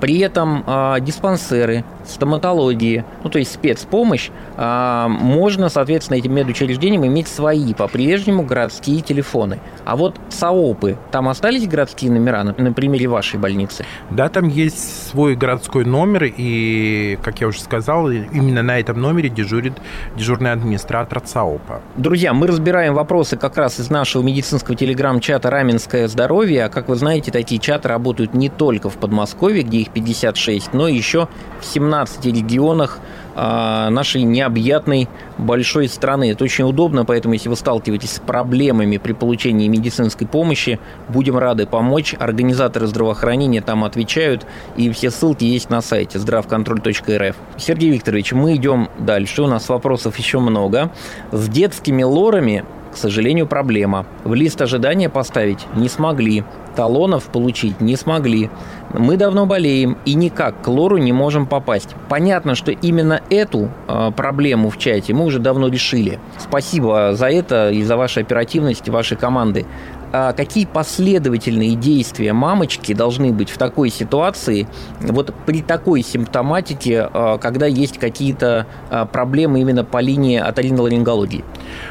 При 0.00 0.18
этом 0.18 0.64
э, 0.66 0.96
диспансеры, 1.00 1.84
стоматологии, 2.06 3.04
ну 3.22 3.30
то 3.30 3.38
есть 3.38 3.52
спецпомощь, 3.52 4.30
э, 4.56 5.06
можно, 5.08 5.68
соответственно, 5.68 6.18
этим 6.18 6.34
медучреждениям 6.34 7.06
иметь 7.06 7.28
свои 7.28 7.74
по-прежнему 7.74 8.42
городские 8.44 9.00
телефоны. 9.00 9.58
А 9.84 9.96
вот 9.96 10.16
САОПы, 10.30 10.96
там 11.10 11.28
остались 11.28 11.66
городские 11.66 12.10
номера 12.10 12.44
на, 12.44 12.54
на 12.56 12.72
примере 12.72 13.08
вашей 13.08 13.38
больницы? 13.38 13.84
Да, 14.10 14.28
там 14.28 14.48
есть 14.48 15.10
свой 15.10 15.34
городской 15.34 15.84
номер, 15.84 16.24
и, 16.36 17.18
как 17.22 17.40
я 17.40 17.48
уже 17.48 17.60
сказал, 17.60 18.10
именно 18.10 18.62
на 18.62 18.78
этом 18.78 19.00
номере 19.00 19.28
дежурит 19.28 19.74
дежурный 20.16 20.52
администратор 20.52 21.22
САОПа. 21.24 21.80
Друзья, 21.96 22.32
мы 22.32 22.46
разбираем 22.46 22.94
вопросы 22.94 23.36
как 23.36 23.56
раз 23.56 23.80
из 23.80 23.90
нашего 23.90 24.22
медицинского 24.22 24.76
телеграм-чата 24.76 25.50
«Раменское 25.50 26.08
здоровье». 26.08 26.66
А 26.66 26.68
как 26.68 26.88
вы 26.88 26.96
знаете, 26.96 27.30
такие 27.30 27.60
чаты 27.60 27.88
работают 27.88 28.34
не 28.34 28.48
только 28.48 28.90
в 28.90 28.96
Подмосковье, 28.96 29.62
где 29.62 29.78
их 29.78 29.87
56, 29.92 30.72
но 30.72 30.88
еще 30.88 31.28
в 31.60 31.64
17 31.64 32.24
регионах 32.26 33.00
а, 33.40 33.88
нашей 33.90 34.24
необъятной 34.24 35.08
большой 35.38 35.88
страны. 35.88 36.32
Это 36.32 36.42
очень 36.42 36.64
удобно, 36.64 37.04
поэтому 37.04 37.34
если 37.34 37.48
вы 37.48 37.54
сталкиваетесь 37.54 38.14
с 38.14 38.18
проблемами 38.18 38.96
при 38.96 39.12
получении 39.12 39.68
медицинской 39.68 40.26
помощи, 40.26 40.80
будем 41.08 41.38
рады 41.38 41.64
помочь. 41.64 42.16
Организаторы 42.18 42.88
здравоохранения 42.88 43.60
там 43.60 43.84
отвечают, 43.84 44.44
и 44.76 44.90
все 44.90 45.12
ссылки 45.12 45.44
есть 45.44 45.70
на 45.70 45.82
сайте 45.82 46.18
здравконтроль.рф. 46.18 47.36
Сергей 47.56 47.90
Викторович, 47.90 48.32
мы 48.32 48.56
идем 48.56 48.88
дальше, 48.98 49.42
у 49.42 49.46
нас 49.46 49.68
вопросов 49.68 50.18
еще 50.18 50.40
много. 50.40 50.90
С 51.30 51.48
детскими 51.48 52.02
лорами 52.02 52.64
к 52.92 52.96
сожалению, 52.96 53.46
проблема. 53.46 54.06
В 54.24 54.34
лист 54.34 54.60
ожидания 54.62 55.08
поставить 55.08 55.66
не 55.74 55.88
смогли. 55.88 56.44
Талонов 56.74 57.24
получить 57.24 57.80
не 57.80 57.96
смогли. 57.96 58.50
Мы 58.92 59.16
давно 59.16 59.46
болеем 59.46 59.98
и 60.04 60.14
никак 60.14 60.62
к 60.62 60.68
лору 60.68 60.96
не 60.96 61.12
можем 61.12 61.46
попасть. 61.46 61.90
Понятно, 62.08 62.54
что 62.54 62.70
именно 62.70 63.20
эту 63.30 63.70
э, 63.88 64.12
проблему 64.16 64.70
в 64.70 64.78
чате 64.78 65.12
мы 65.12 65.24
уже 65.24 65.40
давно 65.40 65.68
решили. 65.68 66.20
Спасибо 66.38 67.14
за 67.14 67.28
это 67.30 67.70
и 67.70 67.82
за 67.82 67.96
вашу 67.96 68.20
оперативность 68.20 68.88
вашей 68.88 69.16
команды. 69.16 69.66
А 70.12 70.32
какие 70.32 70.64
последовательные 70.64 71.74
действия 71.76 72.32
мамочки 72.32 72.94
должны 72.94 73.32
быть 73.32 73.50
в 73.50 73.58
такой 73.58 73.90
ситуации, 73.90 74.68
вот 75.00 75.34
при 75.46 75.62
такой 75.62 76.02
симптоматике, 76.02 77.08
а, 77.12 77.38
когда 77.38 77.66
есть 77.66 77.98
какие-то 77.98 78.66
а, 78.90 79.04
проблемы 79.06 79.60
именно 79.60 79.84
по 79.84 80.00
линии 80.00 80.38
оториноларингологии? 80.38 81.44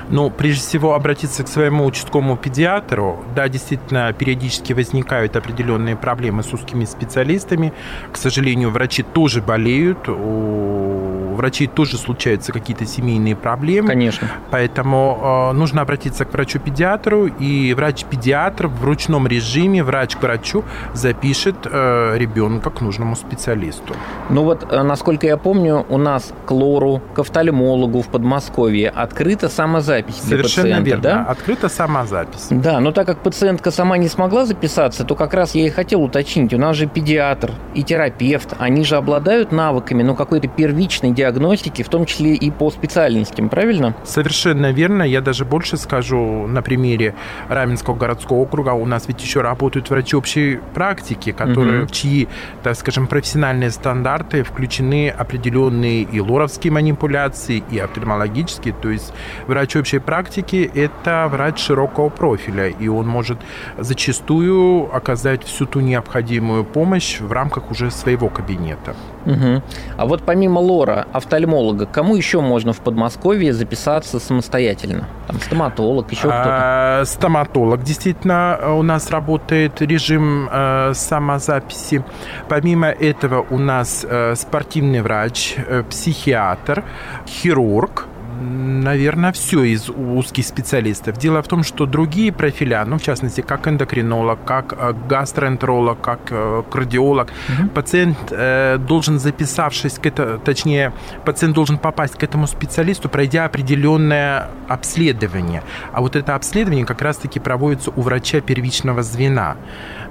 Ну, 0.10 0.30
прежде 0.30 0.62
всего, 0.62 0.94
обратиться 0.94 1.44
к 1.44 1.48
своему 1.48 1.86
участковому 1.86 2.38
педиатру. 2.38 3.24
Да, 3.36 3.48
действительно, 3.50 4.14
периодически 4.14 4.74
возникают 4.74 5.36
определенные 5.36 5.96
проблемы 5.96 6.44
с 6.44 6.54
узкими 6.54 6.86
специалистами. 6.86 7.74
К 8.12 8.18
сожалению, 8.18 8.72
врачи 8.72 9.04
тоже 9.04 9.42
болеют. 9.42 10.10
У 10.10 11.34
врачей 11.38 11.68
тоже 11.68 11.98
случаются 11.98 12.52
какие-то 12.52 12.86
семейные 12.86 13.36
проблемы. 13.36 13.88
Конечно. 13.88 14.28
Поэтому 14.52 15.52
э, 15.52 15.56
нужно 15.56 15.82
обратиться 15.82 16.26
к 16.26 16.34
врачу-педиатру, 16.34 17.28
и 17.28 17.74
врач-педиатр 18.08 18.68
в 18.68 18.84
ручном 18.84 19.28
режиме, 19.28 19.84
врач 19.84 20.16
к 20.16 20.22
врачу 20.22 20.64
запишет 20.94 21.56
э, 21.66 22.18
ребенка 22.18 22.70
к 22.70 22.82
нужному 22.82 23.16
специалисту. 23.16 23.94
Ну 24.30 24.44
вот, 24.44 24.66
э, 24.70 24.82
насколько 24.84 25.28
я 25.28 25.38
помню, 25.38 25.86
у 25.90 25.98
нас 25.98 26.34
к 26.46 26.52
лору, 26.52 27.02
к 27.14 27.20
офтальмологу 27.20 28.02
в 28.02 28.08
Подмосковье 28.08 28.90
открыта 28.90 29.50
самозапись 29.50 30.16
Совершенно 30.16 30.82
для 30.82 30.96
пациента, 30.96 31.08
верно. 31.08 31.26
да? 31.26 31.32
Открыта 31.32 31.70
самозапись. 31.70 32.48
Да, 32.50 32.80
но 32.80 32.92
так 32.92 33.08
как 33.08 33.20
пациентка 33.20 33.72
сама 33.72 33.98
не 33.98 34.08
смогла 34.08 34.46
записаться, 34.46 35.04
то 35.04 35.16
как 35.16 35.34
раз 35.34 35.56
я 35.56 35.66
и 35.66 35.70
хотел 35.70 36.02
уточнить. 36.04 36.54
У 36.54 36.58
нас 36.58 36.76
же 36.76 36.88
педиатр 36.88 37.52
и 37.74 37.84
терапевт, 37.84 38.54
они 38.60 38.84
же 38.84 38.96
обладают 38.96 39.52
навыками, 39.52 40.04
ну, 40.04 40.16
какой-то 40.16 40.48
первичной 40.48 41.12
диагностики, 41.12 41.84
в 41.84 41.90
том 41.90 42.06
числе 42.06 42.34
и 42.34 42.52
по 42.52 42.70
специальностям, 42.72 43.50
правильно? 43.50 43.96
Совершенно 44.04 44.72
верно. 44.72 45.04
Я 45.04 45.22
даже 45.22 45.46
больше 45.46 45.78
скажу 45.78 46.48
на 46.48 46.62
примере 46.62 47.16
Раменского 47.50 47.97
городского 47.98 48.38
округа. 48.40 48.72
У 48.72 48.86
нас 48.86 49.08
ведь 49.08 49.22
еще 49.22 49.42
работают 49.42 49.90
врачи 49.90 50.16
общей 50.16 50.60
практики, 50.74 51.32
которые, 51.32 51.80
Мгм. 51.80 51.88
в 51.88 51.92
чьи, 51.92 52.28
так 52.64 52.76
скажем, 52.76 53.08
профессиональные 53.08 53.72
стандарты 53.72 54.44
включены 54.44 55.10
определенные 55.10 56.04
и 56.04 56.20
лоровские 56.20 56.72
манипуляции, 56.72 57.64
и 57.72 57.80
офтальмологические. 57.80 58.74
То 58.82 58.90
есть 58.90 59.14
врач 59.48 59.76
общей 59.76 60.00
практики– 60.00 60.70
это 60.76 61.28
врач 61.32 61.60
широкого 61.60 62.10
профиля, 62.10 62.68
и 62.70 62.88
он 62.88 63.08
может 63.08 63.40
зачастую 63.78 64.96
оказать 64.96 65.44
всю 65.44 65.66
ту 65.66 65.80
необходимую 65.80 66.64
помощь 66.64 67.20
в 67.20 67.32
рамках 67.32 67.72
уже 67.72 67.92
своего 67.92 68.30
кабинета. 68.30 68.96
Мгм. 69.28 69.62
А 69.98 70.06
вот 70.06 70.24
помимо 70.24 70.60
лора, 70.60 71.06
офтальмолога, 71.12 71.86
кому 71.86 72.16
еще 72.16 72.40
можно 72.40 72.72
в 72.72 72.80
Подмосковье 72.80 73.54
записаться 73.54 74.20
самостоятельно? 74.20 75.06
Там 75.28 75.42
стоматолог, 75.42 76.10
еще 76.12 76.22
кто-то? 76.30 76.44
А, 76.46 77.04
Стоматолог. 77.06 77.84
Действительно, 77.84 78.58
у 78.78 78.84
нас 78.84 79.12
работает 79.12 79.82
режим 79.82 80.48
э, 80.50 80.94
самозаписи. 80.94 82.06
Помимо 82.48 82.88
этого 82.88 83.46
у 83.50 83.58
нас 83.58 84.06
э, 84.10 84.36
спортивный 84.36 85.02
врач, 85.02 85.56
э, 85.58 85.84
психиатр, 85.84 86.86
хирург, 87.28 88.08
Наверное, 88.40 89.32
все 89.32 89.64
из 89.64 89.90
узких 89.90 90.46
специалистов. 90.46 91.18
Дело 91.18 91.42
в 91.42 91.48
том, 91.48 91.64
что 91.64 91.86
другие 91.86 92.32
профиля, 92.32 92.86
ну, 92.86 92.98
в 92.98 93.02
частности, 93.02 93.42
как 93.42 93.68
эндокринолог, 93.68 94.44
как 94.46 94.74
э, 94.78 94.94
гастроэнтеролог, 95.10 96.00
как 96.02 96.20
э, 96.30 96.64
кардиолог, 96.70 97.28
Мгм. 97.50 97.70
пациент 97.70 98.18
э, 98.32 98.78
должен, 98.78 99.20
записавшись 99.20 100.00
к 100.00 100.06
это, 100.06 100.38
точнее, 100.38 100.94
пациент 101.26 101.56
должен 101.56 101.78
попасть 101.78 102.16
к 102.16 102.24
этому 102.24 102.48
специалисту, 102.48 103.10
пройдя 103.10 103.46
определенное 103.46 104.50
обследование. 104.68 105.64
А 105.92 106.02
вот 106.02 106.16
это 106.16 106.36
обследование 106.36 106.86
как 106.86 107.02
раз-таки 107.02 107.40
проводится 107.40 107.92
у 107.96 108.02
врача 108.02 108.42
первичного 108.42 109.04
звена. 109.04 109.56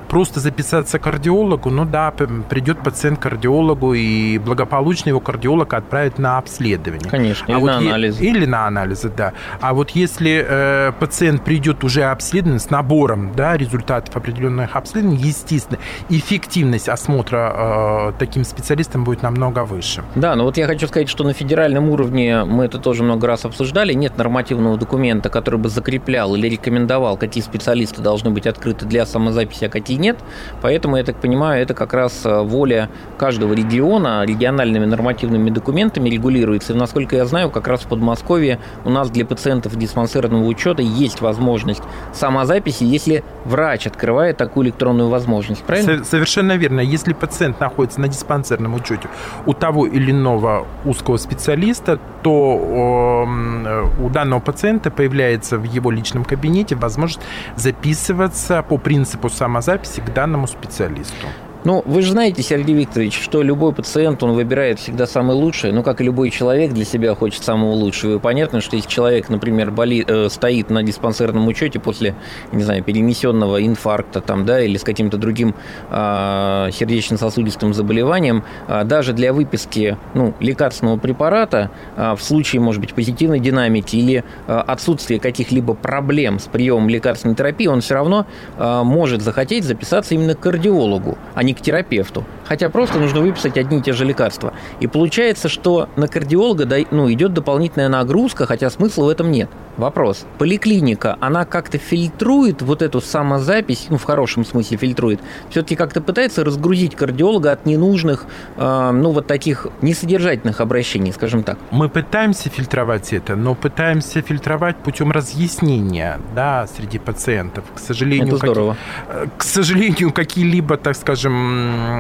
Просто 0.09 0.41
записаться 0.41 0.99
к 0.99 1.03
кардиологу, 1.03 1.71
ну 1.71 1.85
да, 1.85 2.11
придет 2.11 2.79
пациент 2.83 3.19
к 3.19 3.23
кардиологу, 3.23 3.95
и 3.95 4.39
благополучно 4.39 5.11
его 5.11 5.21
кардиолог 5.21 5.73
отправит 5.75 6.19
на 6.19 6.39
обследование. 6.39 7.09
Конечно, 7.09 7.45
или 7.47 7.57
А 7.57 7.59
вот 7.59 7.67
на 7.67 7.81
е- 7.81 7.89
анализы. 7.89 8.25
Или 8.25 8.47
на 8.47 8.67
анализы, 8.67 9.11
да. 9.17 9.33
А 9.61 9.75
вот 9.75 9.91
если 9.91 10.45
э, 10.49 10.93
пациент 10.99 11.45
придет 11.45 11.85
уже 11.85 12.05
обследован 12.05 12.59
с 12.59 12.71
набором 12.71 13.33
да, 13.35 13.57
результатов 13.57 14.17
определенных 14.17 14.77
обследований, 14.77 15.17
естественно, 15.17 15.79
эффективность 16.09 16.89
осмотра 16.89 18.11
э, 18.11 18.13
таким 18.19 18.45
специалистом 18.45 19.05
будет 19.05 19.23
намного 19.23 19.65
выше. 19.65 20.03
Да, 20.15 20.35
но 20.35 20.45
вот 20.45 20.57
я 20.57 20.67
хочу 20.67 20.87
сказать, 20.87 21.09
что 21.09 21.25
на 21.25 21.33
федеральном 21.33 21.91
уровне 21.91 22.45
мы 22.45 22.65
это 22.65 22.79
тоже 22.79 23.03
много 23.03 23.27
раз 23.27 23.45
обсуждали. 23.45 23.93
Нет 23.93 24.17
нормативного 24.17 24.77
документа, 24.77 25.29
который 25.29 25.59
бы 25.61 25.69
закреплял 25.69 26.35
или 26.35 26.49
рекомендовал, 26.49 27.17
какие 27.17 27.43
специалисты 27.43 28.03
должны 28.03 28.31
быть 28.31 28.47
открыты 28.47 28.87
для 28.87 29.07
самозаписи, 29.07 29.65
а 29.65 29.69
какие 29.69 29.96
нет. 29.99 30.19
Поэтому, 30.63 30.97
я 30.97 31.05
так 31.05 31.17
понимаю, 31.17 31.63
это 31.63 31.75
как 31.75 31.93
раз 31.93 32.23
э, 32.25 32.41
воля 32.43 32.89
каждого 33.19 33.53
региона 33.53 34.25
региональными 34.27 34.85
нормативными 34.87 35.51
документами 35.51 36.09
регулируется. 36.09 36.73
И, 36.73 36.77
насколько 36.77 37.17
я 37.17 37.25
знаю, 37.27 37.51
как 37.51 37.69
раз 37.69 37.83
в 37.83 37.87
Подмосковье 37.89 38.59
у 38.85 38.91
нас 38.91 39.11
для 39.11 39.25
пациентов 39.25 39.77
диспансерного 39.77 40.45
учета 40.45 40.83
есть 40.83 41.21
возможность 41.21 41.83
самозаписи, 42.13 42.85
если 42.85 43.25
врач 43.45 43.87
открывает 43.87 44.37
такую 44.37 44.67
электронную 44.67 45.09
возможность. 45.09 45.63
Правильно? 45.65 45.99
Со- 45.99 46.05
Совершенно 46.05 46.57
верно. 46.57 46.81
Если 46.81 47.13
пациент 47.13 47.61
находится 47.61 48.01
на 48.01 48.09
диспансерном 48.09 48.75
учете 48.75 49.09
у 49.47 49.53
того 49.53 49.87
или 49.87 50.11
иного 50.11 50.67
узкого 50.85 51.17
специалиста, 51.19 51.99
то 52.23 53.25
м, 53.27 53.67
э, 53.67 53.83
у 54.01 54.09
данного 54.09 54.41
пациента 54.41 54.91
появляется 54.91 55.59
в 55.59 55.65
его 55.65 55.91
личном 55.91 56.25
кабинете 56.25 56.75
возможность 56.75 57.21
записываться 57.57 58.63
по 58.63 58.79
принципу 58.79 59.29
самозаписи 59.29 59.86
данному 60.15 60.47
специалисту. 60.47 61.27
Ну, 61.67 61.83
вы 61.85 62.03
же 62.03 62.13
знаете, 62.13 62.45
Сергей 62.45 62.77
Викторович, 62.77 63.21
что 63.21 63.43
любой 63.43 63.73
пациент, 63.73 64.23
он 64.23 64.35
выбирает 64.35 64.79
всегда 64.79 65.05
самое 65.05 65.37
лучшее. 65.37 65.73
Ну, 65.73 65.83
как 65.83 66.01
и 66.01 66.05
любой 66.05 66.31
человек 66.31 66.73
для 66.73 66.85
себя 66.85 67.13
хочет 67.17 67.43
самого 67.43 67.73
лучшего. 67.73 68.19
И 68.19 68.19
понятно, 68.21 68.61
что 68.61 68.77
если 68.77 68.89
человек, 68.89 69.29
например, 69.31 69.73
боли, 69.73 70.05
э, 70.07 70.29
стоит 70.29 70.71
на 70.71 70.85
диспансерном 70.85 71.49
учете 71.49 71.81
после, 71.81 72.15
не 72.53 72.63
знаю, 72.63 72.85
перенесенного 72.85 73.67
инфаркта 73.67 74.21
там, 74.21 74.47
да, 74.47 74.61
или 74.61 74.77
с 74.77 74.85
каким-то 74.85 75.19
другим 75.19 75.57
а, 75.91 76.71
сердечно-сосудистым 76.71 77.75
заболеванием, 77.75 78.45
а, 78.69 78.85
даже 78.85 79.13
для 79.13 79.33
выписки 79.33 79.99
ну, 80.15 80.35
лекарственного 80.39 80.99
препарата 80.99 81.73
а, 81.97 82.15
в 82.15 82.23
случае, 82.23 82.61
может 82.61 82.81
быть, 82.81 82.95
позитивной 82.95 83.41
динамики 83.41 83.97
или 83.97 84.23
а, 84.47 84.61
отсутствия 84.61 85.19
каких-либо 85.19 85.75
проблем 85.75 86.39
с 86.39 86.45
приемом 86.45 86.89
лекарственной 86.89 87.35
терапии, 87.35 87.67
он 87.67 87.81
все 87.81 87.95
равно 87.95 88.25
а, 88.57 88.85
может 88.85 89.21
захотеть 89.21 89.65
записаться 89.65 90.15
именно 90.15 90.37
к 90.37 90.39
кардиологу, 90.39 91.19
а 91.35 91.43
не 91.43 91.56
к 91.57 91.63
терапевту. 91.63 92.25
Хотя 92.47 92.69
просто 92.69 92.99
нужно 92.99 93.21
выписать 93.21 93.57
одни 93.59 93.79
и 93.79 93.83
те 93.83 93.93
же 93.93 94.05
лекарства. 94.05 94.53
И 94.81 94.87
получается, 94.87 95.49
что 95.49 95.89
на 95.97 96.09
кардиолога 96.09 96.67
ну, 96.91 97.11
идет 97.13 97.35
дополнительная 97.35 97.89
нагрузка, 97.89 98.47
хотя 98.47 98.71
смысла 98.71 99.05
в 99.05 99.09
этом 99.09 99.31
нет. 99.31 99.49
Вопрос. 99.77 100.25
Поликлиника, 100.39 101.19
она 101.21 101.45
как-то 101.45 101.77
фильтрует 101.77 102.63
вот 102.63 102.81
эту 102.81 103.01
самозапись, 103.03 103.87
ну, 103.91 103.99
в 103.99 104.05
хорошем 104.05 104.45
смысле 104.47 104.79
фильтрует, 104.79 105.21
все-таки 105.51 105.77
как-то 105.77 106.01
пытается 106.01 106.45
разгрузить 106.45 106.95
кардиолога 106.97 107.53
от 107.53 107.67
ненужных, 107.67 108.25
э, 108.57 108.91
ну, 108.93 109.11
вот 109.11 109.27
таких 109.27 109.67
несодержательных 109.83 110.61
обращений, 110.63 111.13
скажем 111.13 111.43
так. 111.43 111.59
Мы 111.71 111.91
пытаемся 111.91 112.49
фильтровать 112.49 113.13
это, 113.13 113.37
но 113.37 113.55
пытаемся 113.55 114.23
фильтровать 114.23 114.77
путем 114.77 115.11
разъяснения 115.13 116.21
да, 116.35 116.67
среди 116.67 116.99
пациентов. 116.99 117.65
К 117.75 117.79
сожалению, 117.79 118.29
Это 118.29 118.37
какие- 118.39 118.51
здорово. 118.53 118.77
Э, 119.09 119.27
К 119.37 119.43
сожалению, 119.43 120.11
какие-либо, 120.13 120.77
так 120.79 120.97
скажем, 120.97 121.33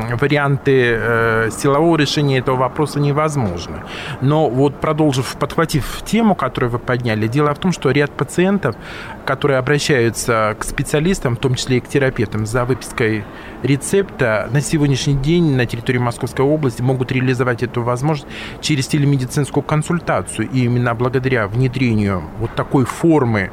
м, 0.09 0.17
варианты 0.37 0.97
э, 0.99 1.51
силового 1.51 1.97
решения 1.97 2.39
этого 2.39 2.57
вопроса 2.57 3.01
невозможны. 3.01 3.83
Но 4.21 4.51
вот 4.51 4.81
продолжив, 4.81 5.37
подхватив 5.39 6.03
тему, 6.05 6.35
которую 6.35 6.71
вы 6.71 6.79
подняли, 6.79 7.29
дело 7.29 7.55
в 7.55 7.59
том, 7.59 7.73
что 7.73 7.91
ряд 7.91 8.11
пациентов, 8.11 8.77
которые 9.27 9.59
обращаются 9.59 10.57
к 10.59 10.65
специалистам, 10.65 11.37
в 11.37 11.41
том 11.41 11.55
числе 11.57 11.79
и 11.79 11.81
к 11.81 11.89
терапевтам, 11.89 12.47
за 12.47 12.65
выпиской 12.65 13.25
рецепта, 13.63 14.49
на 14.53 14.61
сегодняшний 14.61 15.15
день 15.15 15.57
на 15.57 15.67
территории 15.67 15.99
Московской 15.99 16.45
области 16.45 16.81
могут 16.81 17.13
реализовать 17.13 17.63
эту 17.63 17.83
возможность 17.83 18.29
через 18.61 18.87
телемедицинскую 18.87 19.63
консультацию. 19.63 20.49
И 20.51 20.65
именно 20.65 20.95
благодаря 20.95 21.49
внедрению 21.49 22.23
вот 22.39 22.55
такой 22.55 22.85
формы 22.85 23.51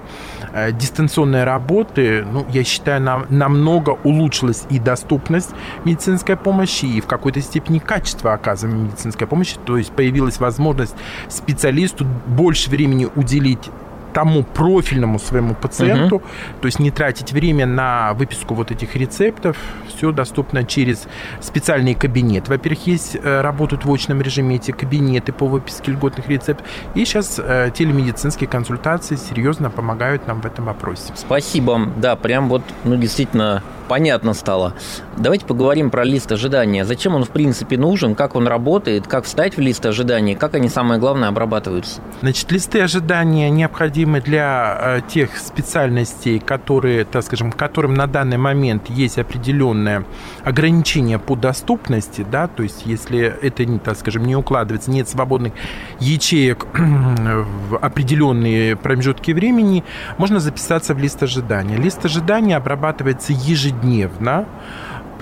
э, 0.54 0.72
дистанционной 0.72 1.44
работы, 1.44 2.26
ну, 2.32 2.46
я 2.52 2.64
считаю, 2.64 3.02
нам, 3.02 3.26
намного 3.30 3.98
улучшилась 4.04 4.66
и 4.70 4.80
доступность 4.80 5.50
медицинской 5.84 6.38
помощи, 6.38 6.86
и 6.86 7.02
в 7.02 7.08
какой-то 7.08 7.42
степени 7.42 7.80
качество 7.80 8.34
оказываемой 8.34 8.86
медицинской 8.86 9.28
помощи. 9.28 9.58
То 9.66 9.78
есть 9.78 9.92
появилась 9.92 10.40
возможность 10.40 10.96
специалисту 11.30 12.06
больше 12.28 12.70
времени 12.70 13.08
уделить 13.16 13.70
тому 14.14 14.44
профильному 14.44 15.20
своему 15.20 15.56
пациенту, 15.56 16.22
то 16.62 16.66
есть 16.66 16.80
не 16.80 16.92
тратить 16.92 17.32
время 17.32 17.66
на 17.66 18.14
выписку 18.14 18.54
вот 18.54 18.72
этих 18.72 18.96
рецептов, 18.96 19.58
все 19.96 20.12
доступно 20.12 20.64
через 20.64 21.08
специальный 21.42 21.96
кабинет. 21.96 22.48
Во-первых, 22.48 22.88
есть, 22.88 23.18
э, 23.22 23.42
работают 23.42 23.86
в 23.86 23.92
очном 23.92 24.22
режиме 24.22 24.56
эти 24.56 24.72
кабинеты 24.72 25.34
по 25.34 25.48
выписке 25.48 25.92
льготных 25.92 26.28
рецептов, 26.30 26.66
и 26.96 27.06
сейчас 27.06 27.40
э, 27.44 27.72
телемедицинские 27.74 28.48
консультации 28.48 29.16
серьезно 29.16 29.70
помогают 29.70 30.28
нам 30.28 30.42
в 30.42 30.46
этом 30.46 30.66
вопросе. 30.66 31.14
Спасибо. 31.16 31.90
Да, 31.98 32.16
прям 32.16 32.50
вот, 32.50 32.62
ну, 32.84 32.96
действительно, 32.96 33.64
понятно 33.88 34.34
стало. 34.34 34.74
Давайте 35.18 35.46
поговорим 35.46 35.90
про 35.90 36.04
лист 36.04 36.32
ожидания. 36.32 36.86
Зачем 36.86 37.16
он 37.16 37.24
в 37.24 37.30
принципе 37.30 37.78
нужен, 37.78 38.16
как 38.16 38.36
он 38.36 38.48
работает, 38.48 39.08
как 39.08 39.26
встать 39.26 39.58
в 39.58 39.60
лист 39.60 39.86
ожидания, 39.86 40.36
как 40.36 40.56
они, 40.56 40.70
самое 40.70 41.00
главное, 41.00 41.30
обрабатываются? 41.30 42.02
Значит, 42.22 42.52
листы 42.52 42.82
ожидания 42.82 43.50
необходимы 43.50 44.03
для 44.06 44.78
э, 44.80 45.02
тех 45.08 45.38
специальностей, 45.38 46.40
которые, 46.40 47.06
так 47.06 47.24
скажем, 47.24 47.52
которым 47.52 47.94
на 47.94 48.08
данный 48.08 48.38
момент 48.38 48.90
есть 48.90 49.18
определенное 49.18 50.06
ограничение 50.44 51.20
по 51.20 51.36
доступности, 51.36 52.26
да, 52.30 52.48
то 52.48 52.64
есть 52.64 52.86
если 52.86 53.20
это, 53.20 53.66
так 53.80 53.98
скажем, 53.98 54.26
не 54.26 54.36
укладывается, 54.36 54.92
нет 54.92 55.08
свободных 55.10 55.54
ячеек 56.00 56.66
в 56.74 57.78
определенные 57.78 58.76
промежутки 58.76 59.32
времени, 59.32 59.84
можно 60.18 60.40
записаться 60.40 60.94
в 60.94 61.00
лист 61.00 61.22
ожидания. 61.24 61.78
Лист 61.78 62.06
ожидания 62.06 62.58
обрабатывается 62.58 63.34
ежедневно 63.34 64.46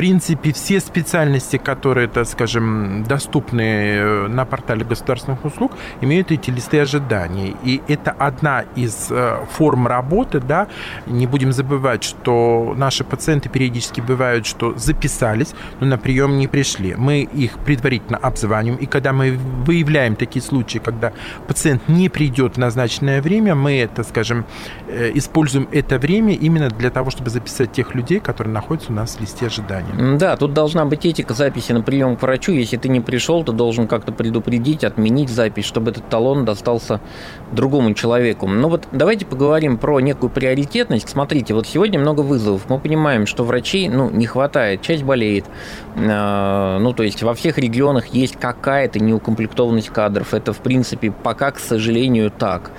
принципе, 0.01 0.51
все 0.51 0.79
специальности, 0.79 1.57
которые, 1.57 2.07
так 2.07 2.25
скажем, 2.25 3.03
доступны 3.03 3.61
э, 3.61 4.27
на 4.29 4.45
портале 4.45 4.83
государственных 4.83 5.45
услуг, 5.45 5.73
имеют 6.01 6.31
эти 6.31 6.49
листы 6.49 6.79
ожидания. 6.79 7.53
И 7.63 7.83
это 7.87 8.09
одна 8.09 8.65
из 8.75 9.11
э, 9.11 9.45
форм 9.51 9.85
работы, 9.85 10.39
да, 10.39 10.67
не 11.05 11.27
будем 11.27 11.51
забывать, 11.51 12.03
что 12.03 12.73
наши 12.75 13.03
пациенты 13.03 13.47
периодически 13.49 14.01
бывают, 14.01 14.47
что 14.47 14.75
записались, 14.75 15.53
но 15.79 15.85
на 15.85 15.99
прием 15.99 16.39
не 16.39 16.47
пришли. 16.47 16.95
Мы 16.95 17.21
их 17.21 17.59
предварительно 17.59 18.17
обзваниваем, 18.17 18.79
и 18.81 18.87
когда 18.87 19.13
мы 19.13 19.37
выявляем 19.67 20.15
такие 20.15 20.41
случаи, 20.41 20.79
когда 20.79 21.13
пациент 21.47 21.87
не 21.87 22.09
придет 22.09 22.55
в 22.55 22.57
назначенное 22.57 23.21
время, 23.21 23.53
мы, 23.53 23.77
это, 23.77 24.03
скажем, 24.03 24.45
э, 24.87 25.11
используем 25.13 25.67
это 25.71 25.99
время 25.99 26.33
именно 26.33 26.69
для 26.69 26.89
того, 26.89 27.11
чтобы 27.11 27.29
записать 27.29 27.71
тех 27.71 27.93
людей, 27.93 28.19
которые 28.19 28.51
находятся 28.51 28.91
у 28.91 28.95
нас 28.95 29.17
в 29.17 29.21
листе 29.21 29.45
ожидания. 29.45 29.90
Да, 29.97 30.38
тут 30.38 30.54
должна 30.54 30.86
быть 30.86 31.06
этика 31.06 31.34
записи 31.34 31.71
на 31.71 31.82
прием 31.82 32.15
к 32.15 32.21
врачу. 32.21 32.51
Если 32.54 32.77
ты 32.77 32.89
не 32.89 33.01
пришел, 33.01 33.43
ты 33.43 33.51
должен 33.51 33.88
как-то 33.88 34.12
предупредить, 34.12 34.84
отменить 34.84 35.30
запись, 35.30 35.65
чтобы 35.65 35.91
этот 35.91 36.08
талон 36.10 36.45
достался 36.45 37.01
другому 37.51 37.93
человеку. 37.93 38.47
Ну 38.47 38.69
вот 38.69 38.88
давайте 38.91 39.25
поговорим 39.25 39.77
про 39.77 39.99
некую 39.99 40.30
приоритетность. 40.30 41.10
Смотрите, 41.10 41.54
вот 41.54 41.67
сегодня 41.67 41.99
много 41.99 42.21
вызовов. 42.21 42.69
Мы 42.69 42.80
понимаем, 42.80 43.25
что 43.25 43.43
врачей 43.43 43.89
ну, 43.89 44.10
не 44.10 44.25
хватает, 44.25 44.82
часть 44.82 45.04
болеет. 45.04 45.45
А, 45.95 46.80
ну, 46.80 46.93
то 46.93 47.04
есть 47.04 47.23
во 47.23 47.34
всех 47.34 47.58
регионах 47.58 48.08
есть 48.08 48.38
какая-то 48.38 48.99
неукомплектованность 48.99 49.89
кадров. 49.89 50.34
Это, 50.34 50.54
в 50.54 50.60
принципе, 50.60 51.12
пока, 51.12 51.51
к 51.51 51.60
сожалению, 51.60 52.32
так 52.32 52.71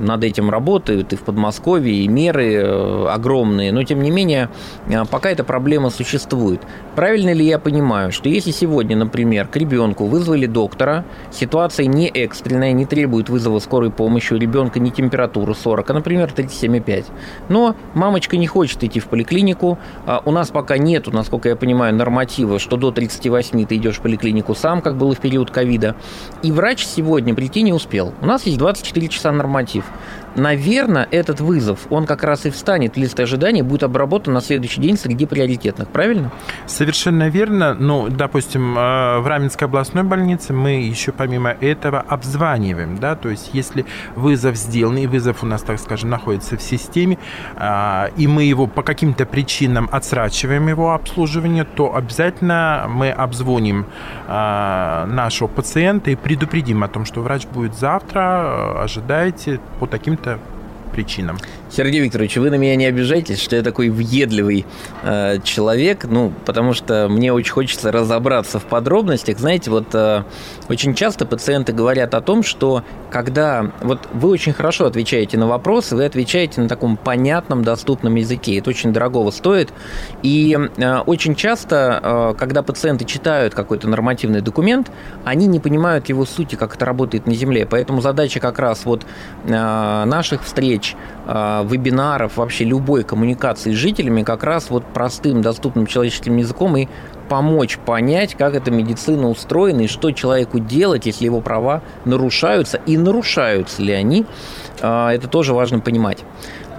над 0.00 0.24
этим 0.24 0.50
работают 0.50 1.12
и 1.12 1.16
в 1.16 1.20
Подмосковье, 1.20 1.94
и 1.94 2.08
меры 2.08 2.54
э, 2.54 3.06
огромные, 3.08 3.72
но 3.72 3.82
тем 3.84 4.02
не 4.02 4.10
менее 4.10 4.48
э, 4.88 5.04
пока 5.10 5.30
эта 5.30 5.44
проблема 5.44 5.90
существует. 5.90 6.43
would 6.44 6.64
Правильно 6.94 7.32
ли 7.32 7.44
я 7.44 7.58
понимаю, 7.58 8.12
что 8.12 8.28
если 8.28 8.52
сегодня, 8.52 8.96
например, 8.96 9.48
к 9.48 9.56
ребенку 9.56 10.06
вызвали 10.06 10.46
доктора, 10.46 11.04
ситуация 11.32 11.86
не 11.86 12.06
экстренная, 12.08 12.70
не 12.70 12.86
требует 12.86 13.28
вызова 13.28 13.58
скорой 13.58 13.90
помощи, 13.90 14.32
у 14.32 14.36
ребенка 14.36 14.78
не 14.78 14.92
температура 14.92 15.54
40, 15.54 15.90
а, 15.90 15.94
например, 15.94 16.32
37,5, 16.32 17.06
но 17.48 17.74
мамочка 17.94 18.36
не 18.36 18.46
хочет 18.46 18.84
идти 18.84 19.00
в 19.00 19.06
поликлинику, 19.06 19.76
а 20.06 20.22
у 20.24 20.30
нас 20.30 20.50
пока 20.50 20.78
нету, 20.78 21.10
насколько 21.10 21.48
я 21.48 21.56
понимаю, 21.56 21.92
норматива, 21.96 22.60
что 22.60 22.76
до 22.76 22.92
38 22.92 23.66
ты 23.66 23.74
идешь 23.74 23.96
в 23.96 24.00
поликлинику 24.00 24.54
сам, 24.54 24.80
как 24.80 24.96
было 24.96 25.16
в 25.16 25.18
период 25.18 25.50
ковида, 25.50 25.96
и 26.44 26.52
врач 26.52 26.86
сегодня 26.86 27.34
прийти 27.34 27.62
не 27.62 27.72
успел. 27.72 28.12
У 28.20 28.26
нас 28.26 28.46
есть 28.46 28.58
24 28.58 29.08
часа 29.08 29.32
норматив 29.32 29.84
наверное, 30.36 31.08
этот 31.10 31.40
вызов, 31.40 31.86
он 31.90 32.06
как 32.06 32.24
раз 32.24 32.46
и 32.46 32.50
встанет 32.50 32.94
в 32.94 32.98
лист 32.98 33.18
ожидания, 33.20 33.62
будет 33.62 33.82
обработан 33.82 34.34
на 34.34 34.40
следующий 34.40 34.80
день 34.80 34.96
среди 34.96 35.26
приоритетных, 35.26 35.88
правильно? 35.88 36.32
Совершенно 36.84 37.30
верно. 37.30 37.72
Ну, 37.72 38.10
допустим, 38.10 38.76
э, 38.76 39.18
в 39.20 39.26
Раменской 39.26 39.66
областной 39.66 40.02
больнице 40.02 40.52
мы 40.52 40.72
еще 40.72 41.12
помимо 41.12 41.48
этого 41.48 41.98
обзваниваем, 41.98 42.98
да, 42.98 43.14
то 43.14 43.30
есть 43.30 43.54
если 43.54 43.86
вызов 44.16 44.54
сделан, 44.56 44.98
и 44.98 45.06
вызов 45.06 45.42
у 45.42 45.46
нас, 45.46 45.62
так 45.62 45.80
скажем, 45.80 46.10
находится 46.10 46.58
в 46.58 46.62
системе, 46.62 47.16
э, 47.56 48.08
и 48.18 48.26
мы 48.26 48.42
его 48.44 48.66
по 48.66 48.82
каким-то 48.82 49.24
причинам 49.24 49.88
отсрачиваем 49.90 50.68
его 50.68 50.92
обслуживание, 50.92 51.64
то 51.64 51.96
обязательно 51.96 52.84
мы 52.86 53.10
обзвоним 53.10 53.86
э, 54.28 55.06
нашего 55.08 55.48
пациента 55.48 56.10
и 56.10 56.16
предупредим 56.16 56.84
о 56.84 56.88
том, 56.88 57.06
что 57.06 57.22
врач 57.22 57.46
будет 57.46 57.74
завтра, 57.78 58.82
ожидайте 58.82 59.58
по 59.80 59.86
таким-то 59.86 60.38
причинам. 60.92 61.38
Сергей 61.76 62.02
Викторович, 62.02 62.36
вы 62.36 62.50
на 62.50 62.54
меня 62.54 62.76
не 62.76 62.86
обижайтесь, 62.86 63.42
что 63.42 63.56
я 63.56 63.62
такой 63.62 63.88
въедливый 63.88 64.64
э, 65.02 65.40
человек, 65.42 66.04
ну, 66.04 66.32
потому 66.44 66.72
что 66.72 67.08
мне 67.10 67.32
очень 67.32 67.50
хочется 67.50 67.90
разобраться 67.90 68.60
в 68.60 68.64
подробностях. 68.64 69.40
Знаете, 69.40 69.72
вот 69.72 69.92
э, 69.92 70.22
очень 70.68 70.94
часто 70.94 71.26
пациенты 71.26 71.72
говорят 71.72 72.14
о 72.14 72.20
том, 72.20 72.44
что 72.44 72.84
когда... 73.10 73.72
Вот 73.80 74.08
вы 74.12 74.28
очень 74.28 74.52
хорошо 74.52 74.86
отвечаете 74.86 75.36
на 75.36 75.48
вопросы, 75.48 75.96
вы 75.96 76.04
отвечаете 76.04 76.60
на 76.60 76.68
таком 76.68 76.96
понятном, 76.96 77.64
доступном 77.64 78.14
языке. 78.14 78.58
Это 78.58 78.70
очень 78.70 78.92
дорогого 78.92 79.32
стоит. 79.32 79.72
И 80.22 80.56
э, 80.76 80.98
очень 80.98 81.34
часто, 81.34 82.00
э, 82.00 82.34
когда 82.38 82.62
пациенты 82.62 83.04
читают 83.04 83.52
какой-то 83.52 83.88
нормативный 83.88 84.42
документ, 84.42 84.92
они 85.24 85.48
не 85.48 85.58
понимают 85.58 86.08
его 86.08 86.24
сути, 86.24 86.54
как 86.54 86.76
это 86.76 86.84
работает 86.84 87.26
на 87.26 87.34
Земле. 87.34 87.66
Поэтому 87.68 88.00
задача 88.00 88.38
как 88.38 88.60
раз 88.60 88.84
вот 88.84 89.04
э, 89.44 89.50
наших 89.50 90.44
встреч, 90.44 90.94
э, 91.26 91.63
вебинаров, 91.64 92.36
вообще 92.36 92.64
любой 92.64 93.04
коммуникации 93.04 93.72
с 93.72 93.76
жителями 93.76 94.22
как 94.22 94.44
раз 94.44 94.70
вот 94.70 94.84
простым, 94.84 95.42
доступным 95.42 95.86
человеческим 95.86 96.36
языком 96.36 96.76
и 96.76 96.88
помочь 97.28 97.78
понять, 97.78 98.34
как 98.34 98.54
эта 98.54 98.70
медицина 98.70 99.28
устроена 99.28 99.82
и 99.82 99.86
что 99.86 100.12
человеку 100.12 100.58
делать, 100.58 101.06
если 101.06 101.24
его 101.24 101.40
права 101.40 101.82
нарушаются 102.04 102.80
и 102.86 102.96
нарушаются 102.96 103.82
ли 103.82 103.92
они. 103.92 104.26
А, 104.80 105.12
это 105.12 105.28
тоже 105.28 105.54
важно 105.54 105.80
понимать. 105.80 106.18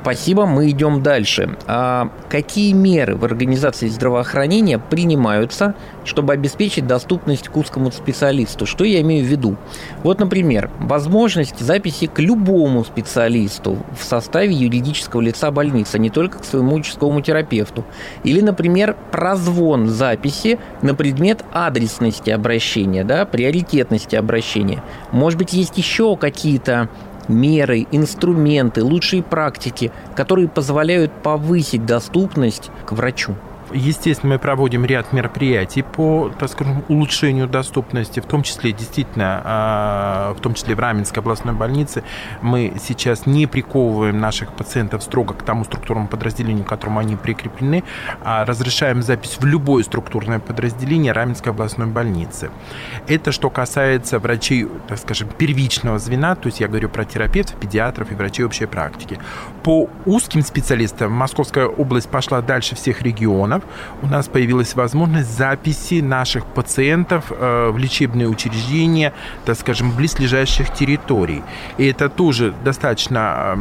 Спасибо, 0.06 0.46
мы 0.46 0.70
идем 0.70 1.02
дальше. 1.02 1.58
А 1.66 2.12
какие 2.30 2.74
меры 2.74 3.16
в 3.16 3.26
организации 3.26 3.88
здравоохранения 3.88 4.78
принимаются, 4.78 5.74
чтобы 6.04 6.32
обеспечить 6.34 6.86
доступность 6.86 7.50
к 7.50 7.58
узкому 7.58 7.92
специалисту? 7.92 8.68
Что 8.68 8.84
я 8.84 9.02
имею 9.02 9.26
в 9.26 9.28
виду? 9.28 9.56
Вот, 10.04 10.20
например, 10.20 10.70
возможность 10.78 11.60
записи 11.60 12.06
к 12.06 12.20
любому 12.20 12.86
специалисту 12.86 13.80
в 14.00 14.04
составе 14.04 14.54
юридического 14.54 15.22
лица 15.22 15.50
больницы, 15.50 15.96
а 15.96 15.98
не 15.98 16.12
только 16.12 16.38
к 16.38 16.46
своему 16.46 16.76
участковому 16.76 17.22
терапевту. 17.22 17.84
Или, 18.24 18.42
например, 18.42 18.96
прозвон 19.10 19.88
записи 19.88 20.60
на 20.84 20.94
предмет 20.94 21.44
адресности 21.52 22.30
обращения, 22.30 23.04
да, 23.04 23.26
приоритетности 23.26 24.16
обращения. 24.16 24.84
Может 25.12 25.40
быть, 25.40 25.54
есть 25.54 25.80
еще 25.80 26.16
какие-то 26.16 26.90
меры, 27.28 27.88
инструменты, 27.92 28.84
лучшие 28.84 29.24
практики, 29.24 29.92
которые 30.16 30.48
позволяют 30.48 31.12
повысить 31.12 31.86
доступность 31.86 32.70
к 32.86 32.92
врачу. 32.92 33.36
Естественно, 33.74 34.34
мы 34.34 34.40
проводим 34.40 34.86
ряд 34.86 35.12
мероприятий 35.12 35.82
по, 35.82 36.32
так 36.38 36.50
скажем, 36.50 36.84
улучшению 36.88 37.48
доступности, 37.48 38.20
в 38.20 38.26
том 38.26 38.44
числе, 38.44 38.72
действительно, 38.72 39.42
а, 39.44 40.34
в 40.34 40.42
том 40.42 40.54
числе 40.54 40.76
в 40.76 40.80
Раменской 40.80 41.22
областной 41.22 41.54
больнице, 41.54 42.04
мы 42.42 42.74
сейчас 42.80 43.26
не 43.26 43.48
приковываем 43.48 44.20
наших 44.20 44.54
пациентов 44.54 45.04
строго 45.04 45.34
к 45.34 45.44
тому 45.44 45.64
структурному 45.64 46.08
подразделению, 46.08 46.64
к 46.66 46.70
которому 46.70 47.00
они 47.00 47.16
прикреплены, 47.16 47.84
а 48.24 48.46
разрешаем 48.46 49.02
запись 49.02 49.38
в 49.40 49.46
любое 49.46 49.84
структурное 49.84 50.40
подразделение 50.40 51.12
Раменской 51.12 51.52
областной 51.52 51.88
больницы. 51.88 52.52
Это 53.08 53.32
что 53.32 53.50
касается 53.50 54.20
врачей, 54.20 54.68
так 54.88 55.00
скажем, 55.00 55.30
первичного 55.30 55.98
звена, 56.00 56.36
то 56.36 56.48
есть 56.48 56.60
я 56.60 56.68
говорю 56.68 56.90
про 56.90 57.06
терапевтов, 57.06 57.56
педиатров 57.58 58.12
и 58.12 58.16
врачей 58.16 58.46
общей 58.46 58.66
практики. 58.66 59.20
По 59.64 59.90
узким 60.06 60.42
специалистам 60.42 61.12
Московская 61.12 61.66
область 61.66 62.10
пошла 62.10 62.42
дальше 62.42 62.76
всех 62.76 63.02
регионов, 63.02 63.55
у 64.02 64.08
нас 64.08 64.28
появилась 64.28 64.76
возможность 64.76 65.36
записи 65.38 66.02
наших 66.02 66.46
пациентов 66.46 67.32
э, 67.32 67.70
в 67.70 67.78
лечебные 67.78 68.28
учреждения, 68.28 69.14
так 69.46 69.58
скажем, 69.58 69.92
близлежащих 69.92 70.74
территорий. 70.74 71.44
И 71.78 71.86
это 71.86 72.10
тоже 72.10 72.54
достаточно 72.64 73.58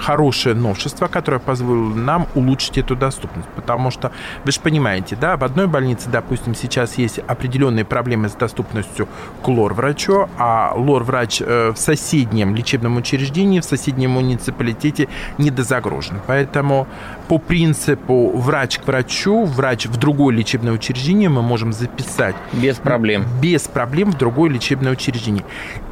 хорошее 0.00 0.54
новшество, 0.54 1.06
которое 1.06 1.38
позволило 1.38 1.94
нам 1.94 2.26
улучшить 2.34 2.78
эту 2.78 2.96
доступность. 2.96 3.48
Потому 3.56 3.90
что, 3.90 4.12
вы 4.44 4.52
же 4.52 4.60
понимаете, 4.60 5.16
да, 5.16 5.36
в 5.36 5.44
одной 5.44 5.66
больнице, 5.66 6.08
допустим, 6.10 6.54
сейчас 6.54 6.98
есть 6.98 7.18
определенные 7.18 7.84
проблемы 7.84 8.28
с 8.28 8.32
доступностью 8.32 9.08
к 9.42 9.48
лор-врачу, 9.48 10.28
а 10.38 10.72
лор-врач 10.74 11.40
э, 11.40 11.72
в 11.72 11.78
соседнем 11.78 12.54
лечебном 12.54 12.96
учреждении, 12.96 13.60
в 13.60 13.64
соседнем 13.64 14.10
муниципалитете 14.10 15.08
недозагружен. 15.38 16.20
Поэтому 16.26 16.86
по 17.28 17.38
принципу 17.38 18.36
врач 18.36 18.78
к 18.78 18.86
врачу 18.86 19.37
врачу, 19.44 19.68
врач 19.68 19.86
в 19.86 19.96
другое 19.96 20.34
лечебное 20.34 20.72
учреждение 20.72 21.28
мы 21.28 21.42
можем 21.42 21.72
записать. 21.72 22.34
Без 22.52 22.76
проблем. 22.76 23.24
Без 23.40 23.62
проблем 23.62 24.12
в 24.12 24.18
другое 24.18 24.50
лечебное 24.50 24.92
учреждение. 24.92 25.44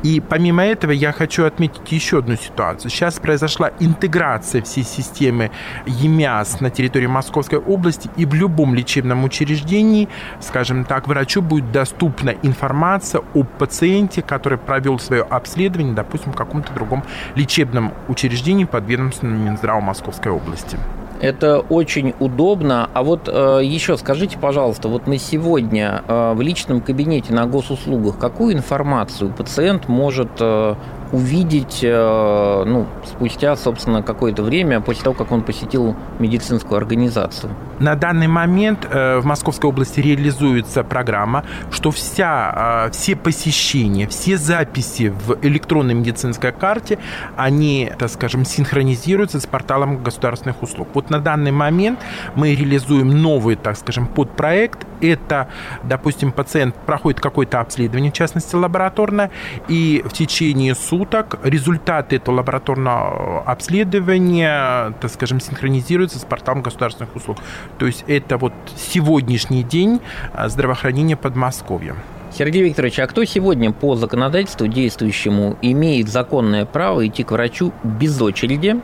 И 0.02 0.20
помимо 0.20 0.64
этого 0.64 0.92
я 0.92 1.12
хочу 1.12 1.44
отметить 1.44 1.92
еще 1.92 2.18
одну 2.18 2.36
ситуацию. 2.36 2.90
Сейчас 2.90 3.18
произошла 3.18 3.70
интеграция 3.80 4.62
всей 4.62 4.84
системы 4.84 5.50
ЕМЯС 5.86 6.60
на 6.60 6.70
территории 6.70 7.06
Московской 7.06 7.58
области, 7.58 8.08
и 8.16 8.24
в 8.24 8.34
любом 8.34 8.74
лечебном 8.74 9.24
учреждении, 9.24 10.08
скажем 10.40 10.84
так, 10.84 11.08
врачу 11.08 11.42
будет 11.42 11.72
доступна 11.72 12.30
информация 12.42 13.22
о 13.34 13.44
пациенте, 13.44 14.22
который 14.22 14.58
провел 14.58 14.98
свое 14.98 15.22
обследование, 15.22 15.94
допустим, 15.94 16.32
в 16.32 16.36
каком-то 16.36 16.72
другом 16.72 17.04
лечебном 17.34 17.92
учреждении 18.08 18.64
подведомственном 18.64 19.44
Минздраву 19.44 19.80
Московской 19.80 20.32
области. 20.32 20.78
Это 21.20 21.60
очень 21.60 22.14
удобно. 22.20 22.90
А 22.92 23.02
вот 23.02 23.28
э, 23.28 23.60
еще 23.62 23.96
скажите, 23.96 24.38
пожалуйста, 24.38 24.88
вот 24.88 25.06
на 25.06 25.18
сегодня 25.18 26.02
э, 26.06 26.32
в 26.34 26.40
личном 26.40 26.80
кабинете 26.80 27.32
на 27.32 27.46
госуслугах 27.46 28.18
какую 28.18 28.54
информацию 28.54 29.32
пациент 29.32 29.88
может 29.88 30.30
э, 30.40 30.74
увидеть 31.12 31.80
э, 31.82 32.64
ну, 32.66 32.86
спустя, 33.04 33.56
собственно, 33.56 34.02
какое-то 34.02 34.42
время 34.42 34.80
после 34.80 35.04
того, 35.04 35.14
как 35.14 35.32
он 35.32 35.42
посетил 35.42 35.94
медицинскую 36.18 36.78
организацию? 36.78 37.52
На 37.78 37.94
данный 37.94 38.26
момент 38.26 38.86
э, 38.90 39.18
в 39.18 39.24
Московской 39.24 39.70
области 39.70 40.00
реализуется 40.00 40.82
программа, 40.82 41.44
что 41.70 41.90
вся, 41.90 42.86
э, 42.86 42.90
все 42.90 43.16
посещения, 43.16 44.06
все 44.08 44.36
записи 44.36 45.12
в 45.26 45.38
электронной 45.42 45.94
медицинской 45.94 46.52
карте, 46.52 46.98
они, 47.36 47.92
так 47.98 48.10
скажем, 48.10 48.44
синхронизируются 48.44 49.40
с 49.40 49.46
порталом 49.46 50.02
государственных 50.02 50.62
услуг. 50.62 50.88
Вот 50.94 51.10
на 51.10 51.20
данный 51.20 51.52
момент 51.52 52.00
мы 52.34 52.54
реализуем 52.54 53.22
новый, 53.22 53.56
так 53.56 53.76
скажем, 53.76 54.06
подпроект. 54.06 54.86
Это, 55.00 55.48
допустим, 55.82 56.32
пациент 56.32 56.74
проходит 56.74 57.20
какое-то 57.20 57.60
обследование, 57.60 58.10
в 58.10 58.14
частности, 58.14 58.56
лабораторное, 58.56 59.30
и 59.68 60.02
в 60.06 60.12
течение 60.12 60.74
суток 60.74 60.95
суток. 60.96 61.38
Результаты 61.42 62.16
этого 62.16 62.36
лабораторного 62.36 63.42
обследования, 63.42 64.94
так 65.00 65.10
скажем, 65.10 65.40
синхронизируются 65.40 66.18
с 66.18 66.24
порталом 66.24 66.62
государственных 66.62 67.14
услуг. 67.14 67.38
То 67.78 67.86
есть 67.86 68.04
это 68.06 68.38
вот 68.38 68.52
сегодняшний 68.76 69.62
день 69.62 70.00
а, 70.32 70.48
здравоохранения 70.48 71.16
Подмосковья. 71.16 71.94
Сергей 72.36 72.62
Викторович, 72.62 72.98
а 73.00 73.06
кто 73.06 73.24
сегодня 73.24 73.72
по 73.72 73.96
законодательству 73.96 74.66
действующему 74.66 75.56
имеет 75.62 76.08
законное 76.08 76.64
право 76.64 77.06
идти 77.06 77.24
к 77.24 77.30
врачу 77.32 77.72
без 77.82 78.20
очереди? 78.20 78.76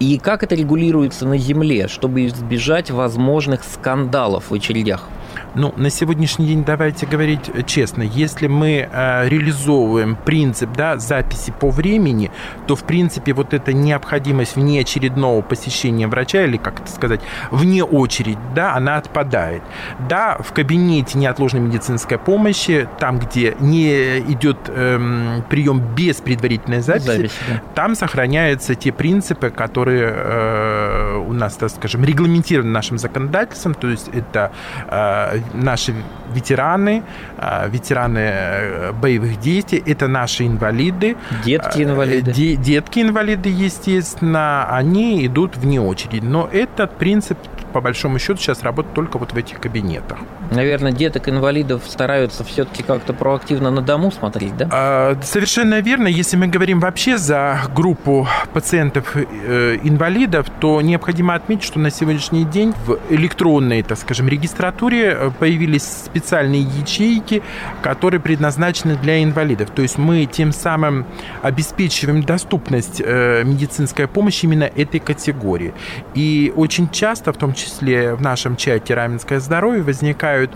И 0.00 0.18
как 0.18 0.42
это 0.42 0.54
регулируется 0.54 1.26
на 1.26 1.38
земле, 1.38 1.86
чтобы 1.86 2.26
избежать 2.26 2.90
возможных 2.90 3.62
скандалов 3.62 4.50
в 4.50 4.54
очередях? 4.54 5.08
Ну, 5.54 5.74
на 5.76 5.90
сегодняшний 5.90 6.46
день, 6.46 6.64
давайте 6.64 7.04
говорить 7.04 7.50
честно, 7.66 8.02
если 8.02 8.46
мы 8.46 8.88
э, 8.90 9.28
реализовываем 9.28 10.16
принцип 10.16 10.70
да, 10.74 10.96
записи 10.96 11.52
по 11.58 11.70
времени, 11.70 12.30
то, 12.66 12.74
в 12.74 12.84
принципе, 12.84 13.34
вот 13.34 13.52
эта 13.52 13.74
необходимость 13.74 14.56
внеочередного 14.56 15.42
посещения 15.42 16.06
врача, 16.06 16.44
или, 16.44 16.56
как 16.56 16.80
это 16.80 16.90
сказать, 16.90 17.20
вне 17.50 17.84
очередь, 17.84 18.38
да, 18.54 18.74
она 18.74 18.96
отпадает. 18.96 19.62
Да, 20.08 20.38
в 20.38 20.52
кабинете 20.52 21.18
неотложной 21.18 21.60
медицинской 21.60 22.16
помощи, 22.16 22.88
там, 22.98 23.18
где 23.18 23.54
не 23.60 24.20
идет 24.20 24.56
эм, 24.68 25.44
прием 25.50 25.80
без 25.94 26.16
предварительной 26.16 26.80
записи, 26.80 27.02
Запись, 27.02 27.32
да. 27.48 27.62
там 27.74 27.94
сохраняются 27.94 28.74
те 28.74 28.90
принципы, 28.90 29.50
которые 29.50 30.12
э, 30.14 31.24
у 31.26 31.32
нас, 31.34 31.56
так 31.56 31.70
скажем, 31.70 32.04
регламентированы 32.04 32.70
нашим 32.70 32.96
законодательством, 32.96 33.74
то 33.74 33.88
есть 33.88 34.08
это 34.08 34.52
э, 34.88 35.41
наши 35.54 35.94
ветераны, 36.34 37.02
а, 37.38 37.68
ветераны 37.68 38.18
э, 38.18 38.92
боевых 38.92 39.38
действий, 39.40 39.82
это 39.84 40.08
наши 40.08 40.46
инвалиды. 40.46 41.16
Детки-инвалиды. 41.44 42.30
А, 42.30 42.56
детки-инвалиды, 42.56 43.48
естественно, 43.48 44.66
они 44.70 45.26
идут 45.26 45.56
вне 45.56 45.80
очереди. 45.80 46.24
Но 46.24 46.48
этот 46.50 46.96
принцип 46.96 47.38
по 47.72 47.80
большому 47.80 48.18
счету 48.18 48.38
сейчас 48.38 48.62
работает 48.62 48.94
только 48.94 49.18
вот 49.18 49.32
в 49.32 49.36
этих 49.36 49.60
кабинетах. 49.60 50.18
Наверное, 50.50 50.92
деток-инвалидов 50.92 51.82
стараются 51.86 52.44
все-таки 52.44 52.82
как-то 52.82 53.12
проактивно 53.12 53.70
на 53.70 53.80
дому 53.80 54.12
смотреть, 54.12 54.56
да? 54.56 54.68
А, 54.70 55.18
совершенно 55.22 55.80
верно. 55.80 56.08
Если 56.08 56.36
мы 56.36 56.46
говорим 56.46 56.80
вообще 56.80 57.16
за 57.16 57.62
группу 57.74 58.28
пациентов-инвалидов, 58.52 60.46
э, 60.48 60.52
то 60.60 60.80
необходимо 60.80 61.34
отметить, 61.34 61.64
что 61.64 61.78
на 61.78 61.90
сегодняшний 61.90 62.44
день 62.44 62.74
в 62.86 62.98
электронной, 63.10 63.82
так 63.82 63.98
скажем, 63.98 64.28
регистратуре 64.28 65.16
э, 65.18 65.30
появились 65.38 65.84
специальные 65.84 66.62
ячейки, 66.62 67.42
которые 67.82 68.20
предназначены 68.20 68.96
для 68.96 69.22
инвалидов. 69.22 69.70
То 69.74 69.82
есть 69.82 69.98
мы 69.98 70.26
тем 70.26 70.52
самым 70.52 71.06
обеспечиваем 71.42 72.22
доступность 72.22 73.00
э, 73.04 73.42
медицинской 73.44 74.06
помощи 74.06 74.44
именно 74.44 74.64
этой 74.64 75.00
категории. 75.00 75.72
И 76.14 76.52
очень 76.54 76.90
часто, 76.90 77.32
в 77.32 77.36
том 77.36 77.54
числе 77.54 77.61
в 77.80 78.20
нашем 78.20 78.56
чате 78.56 78.94
«Раменское 78.94 79.40
здоровье», 79.40 79.82
возникают, 79.82 80.50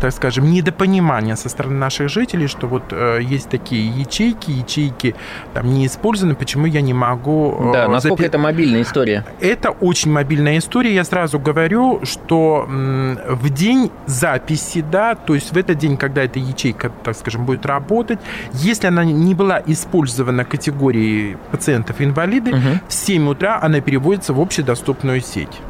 так 0.00 0.12
скажем, 0.12 0.50
недопонимания 0.50 1.36
со 1.36 1.48
стороны 1.48 1.76
наших 1.76 2.08
жителей, 2.08 2.46
что 2.46 2.66
вот 2.66 2.84
э, 2.90 3.20
есть 3.22 3.48
такие 3.48 3.88
ячейки, 3.88 4.50
ячейки 4.50 5.14
там 5.54 5.72
не 5.72 5.86
использованы, 5.86 6.34
почему 6.34 6.66
я 6.66 6.80
не 6.80 6.94
могу... 6.94 7.70
Да, 7.72 7.88
насколько 7.88 8.22
запи... 8.22 8.28
это 8.28 8.38
мобильная 8.38 8.82
история? 8.82 9.24
Это 9.40 9.70
очень 9.70 10.10
мобильная 10.10 10.58
история. 10.58 10.94
Я 10.94 11.04
сразу 11.04 11.38
говорю, 11.38 12.00
что 12.04 12.66
в 12.68 13.50
день 13.50 13.90
записи, 14.06 14.84
да, 14.90 15.14
то 15.14 15.34
есть 15.34 15.52
в 15.52 15.56
этот 15.56 15.78
день, 15.78 15.96
когда 15.96 16.22
эта 16.22 16.38
ячейка, 16.38 16.90
так 17.02 17.16
скажем, 17.16 17.44
будет 17.44 17.66
работать, 17.66 18.18
если 18.52 18.86
она 18.86 19.04
не 19.04 19.34
была 19.34 19.62
использована 19.66 20.44
категорией 20.44 21.36
пациентов-инвалиды, 21.50 22.50
угу. 22.52 22.80
в 22.88 22.92
7 22.92 23.28
утра 23.28 23.58
она 23.60 23.80
переводится 23.80 24.32
в 24.32 24.40
общедоступную 24.40 25.20
сеть. 25.20 25.60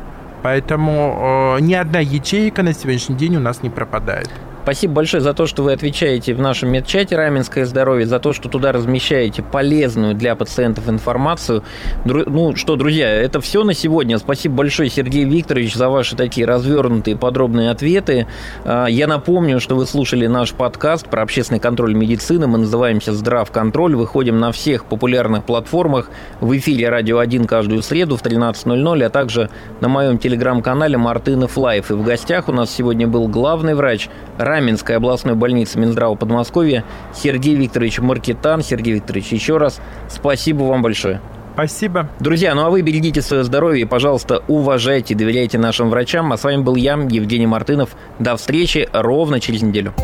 Поэтому 0.43 1.57
э, 1.57 1.61
ни 1.61 1.75
одна 1.75 2.01
ячейка 2.01 2.63
на 2.63 2.73
сегодняшний 2.73 3.17
день 3.17 3.37
у 3.37 3.41
нас 3.41 3.63
не 3.63 3.71
пропадает. 3.71 4.31
Спасибо 4.69 4.97
большое 4.97 5.23
за 5.23 5.33
то, 5.33 5.47
что 5.47 5.63
вы 5.63 5.73
отвечаете 5.73 6.35
в 6.35 6.41
нашем 6.43 6.71
медчате 6.71 7.17
«Раменское 7.17 7.65
здоровье», 7.65 8.05
за 8.05 8.21
то, 8.21 8.35
что 8.35 8.51
туда 8.51 8.71
размещаете 8.71 9.43
полезную 9.43 10.15
для 10.15 10.37
пациентов 10.37 10.91
информацию. 10.91 11.65
Ну 12.05 12.55
что, 12.55 12.77
друзья, 12.77 13.09
это 13.09 13.41
все 13.41 13.65
на 13.65 13.73
сегодня. 13.73 14.19
Спасибо 14.19 14.57
большое, 14.57 14.91
Сергей 14.91 15.25
Викторович, 15.25 15.75
за 15.75 15.89
ваши 15.89 16.17
такие 16.17 16.47
развернутые 16.47 17.17
подробные 17.17 17.71
ответы. 17.71 18.27
А, 18.67 18.89
я 18.89 19.07
напомню, 19.07 19.59
что 19.59 19.75
вы 19.75 19.87
слушали 19.87 20.27
наш 20.27 20.53
подкаст 20.53 21.09
про 21.09 21.23
общественный 21.23 21.61
контроль 21.61 21.95
медицины. 21.95 22.47
Мы 22.47 22.59
называемся 22.59 23.15
«Здравконтроль». 23.15 23.97
Выходим 23.97 24.39
на 24.39 24.53
всех 24.53 24.85
популярных 24.85 25.45
платформах. 25.45 26.11
В 26.43 26.55
эфире 26.59 26.91
«Радио 26.91 27.23
1» 27.23 27.47
каждую 27.47 27.81
среду 27.81 28.19
в 28.19 28.23
13.00, 28.23 29.03
а 29.03 29.09
также 29.09 29.49
на 29.81 29.89
моем 29.89 30.19
телеграм-канале 30.19 30.99
«Мартынов 30.99 31.57
Live». 31.57 31.91
И 31.91 31.95
в 31.95 32.05
гостях 32.05 32.51
у 32.51 32.53
нас 32.53 32.71
сегодня 32.71 33.07
был 33.09 33.29
главный 33.29 33.75
врач 33.75 34.11
Раменской 34.59 34.97
областной 34.97 35.37
больницы 35.37 35.79
Минздрава 35.79 36.17
Подмосковья 36.17 36.83
Сергей 37.15 37.55
Викторович 37.55 38.01
Маркетан. 38.01 38.61
Сергей 38.61 38.95
Викторович, 38.95 39.29
еще 39.29 39.57
раз 39.57 39.81
спасибо 40.09 40.65
вам 40.65 40.83
большое. 40.83 41.21
Спасибо. 41.55 42.09
Друзья, 42.19 42.57
ну 42.57 42.65
а 42.65 42.71
вы 42.71 42.83
берегите 42.83 43.23
свое 43.23 43.45
здоровье 43.45 43.83
и, 43.83 43.85
пожалуйста, 43.85 44.43
уважайте, 44.49 45.15
доверяйте 45.15 45.59
нашим 45.59 45.91
врачам. 45.91 46.33
А 46.33 46.37
с 46.37 46.43
вами 46.43 46.63
был 46.63 46.75
я, 46.75 46.95
Евгений 46.95 47.47
Мартынов. 47.47 47.91
До 48.19 48.37
встречи 48.37 48.89
ровно 48.93 49.39
через 49.39 49.63
неделю. 49.63 49.95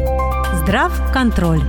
Здрав 0.63 0.93
контроль. 1.13 1.63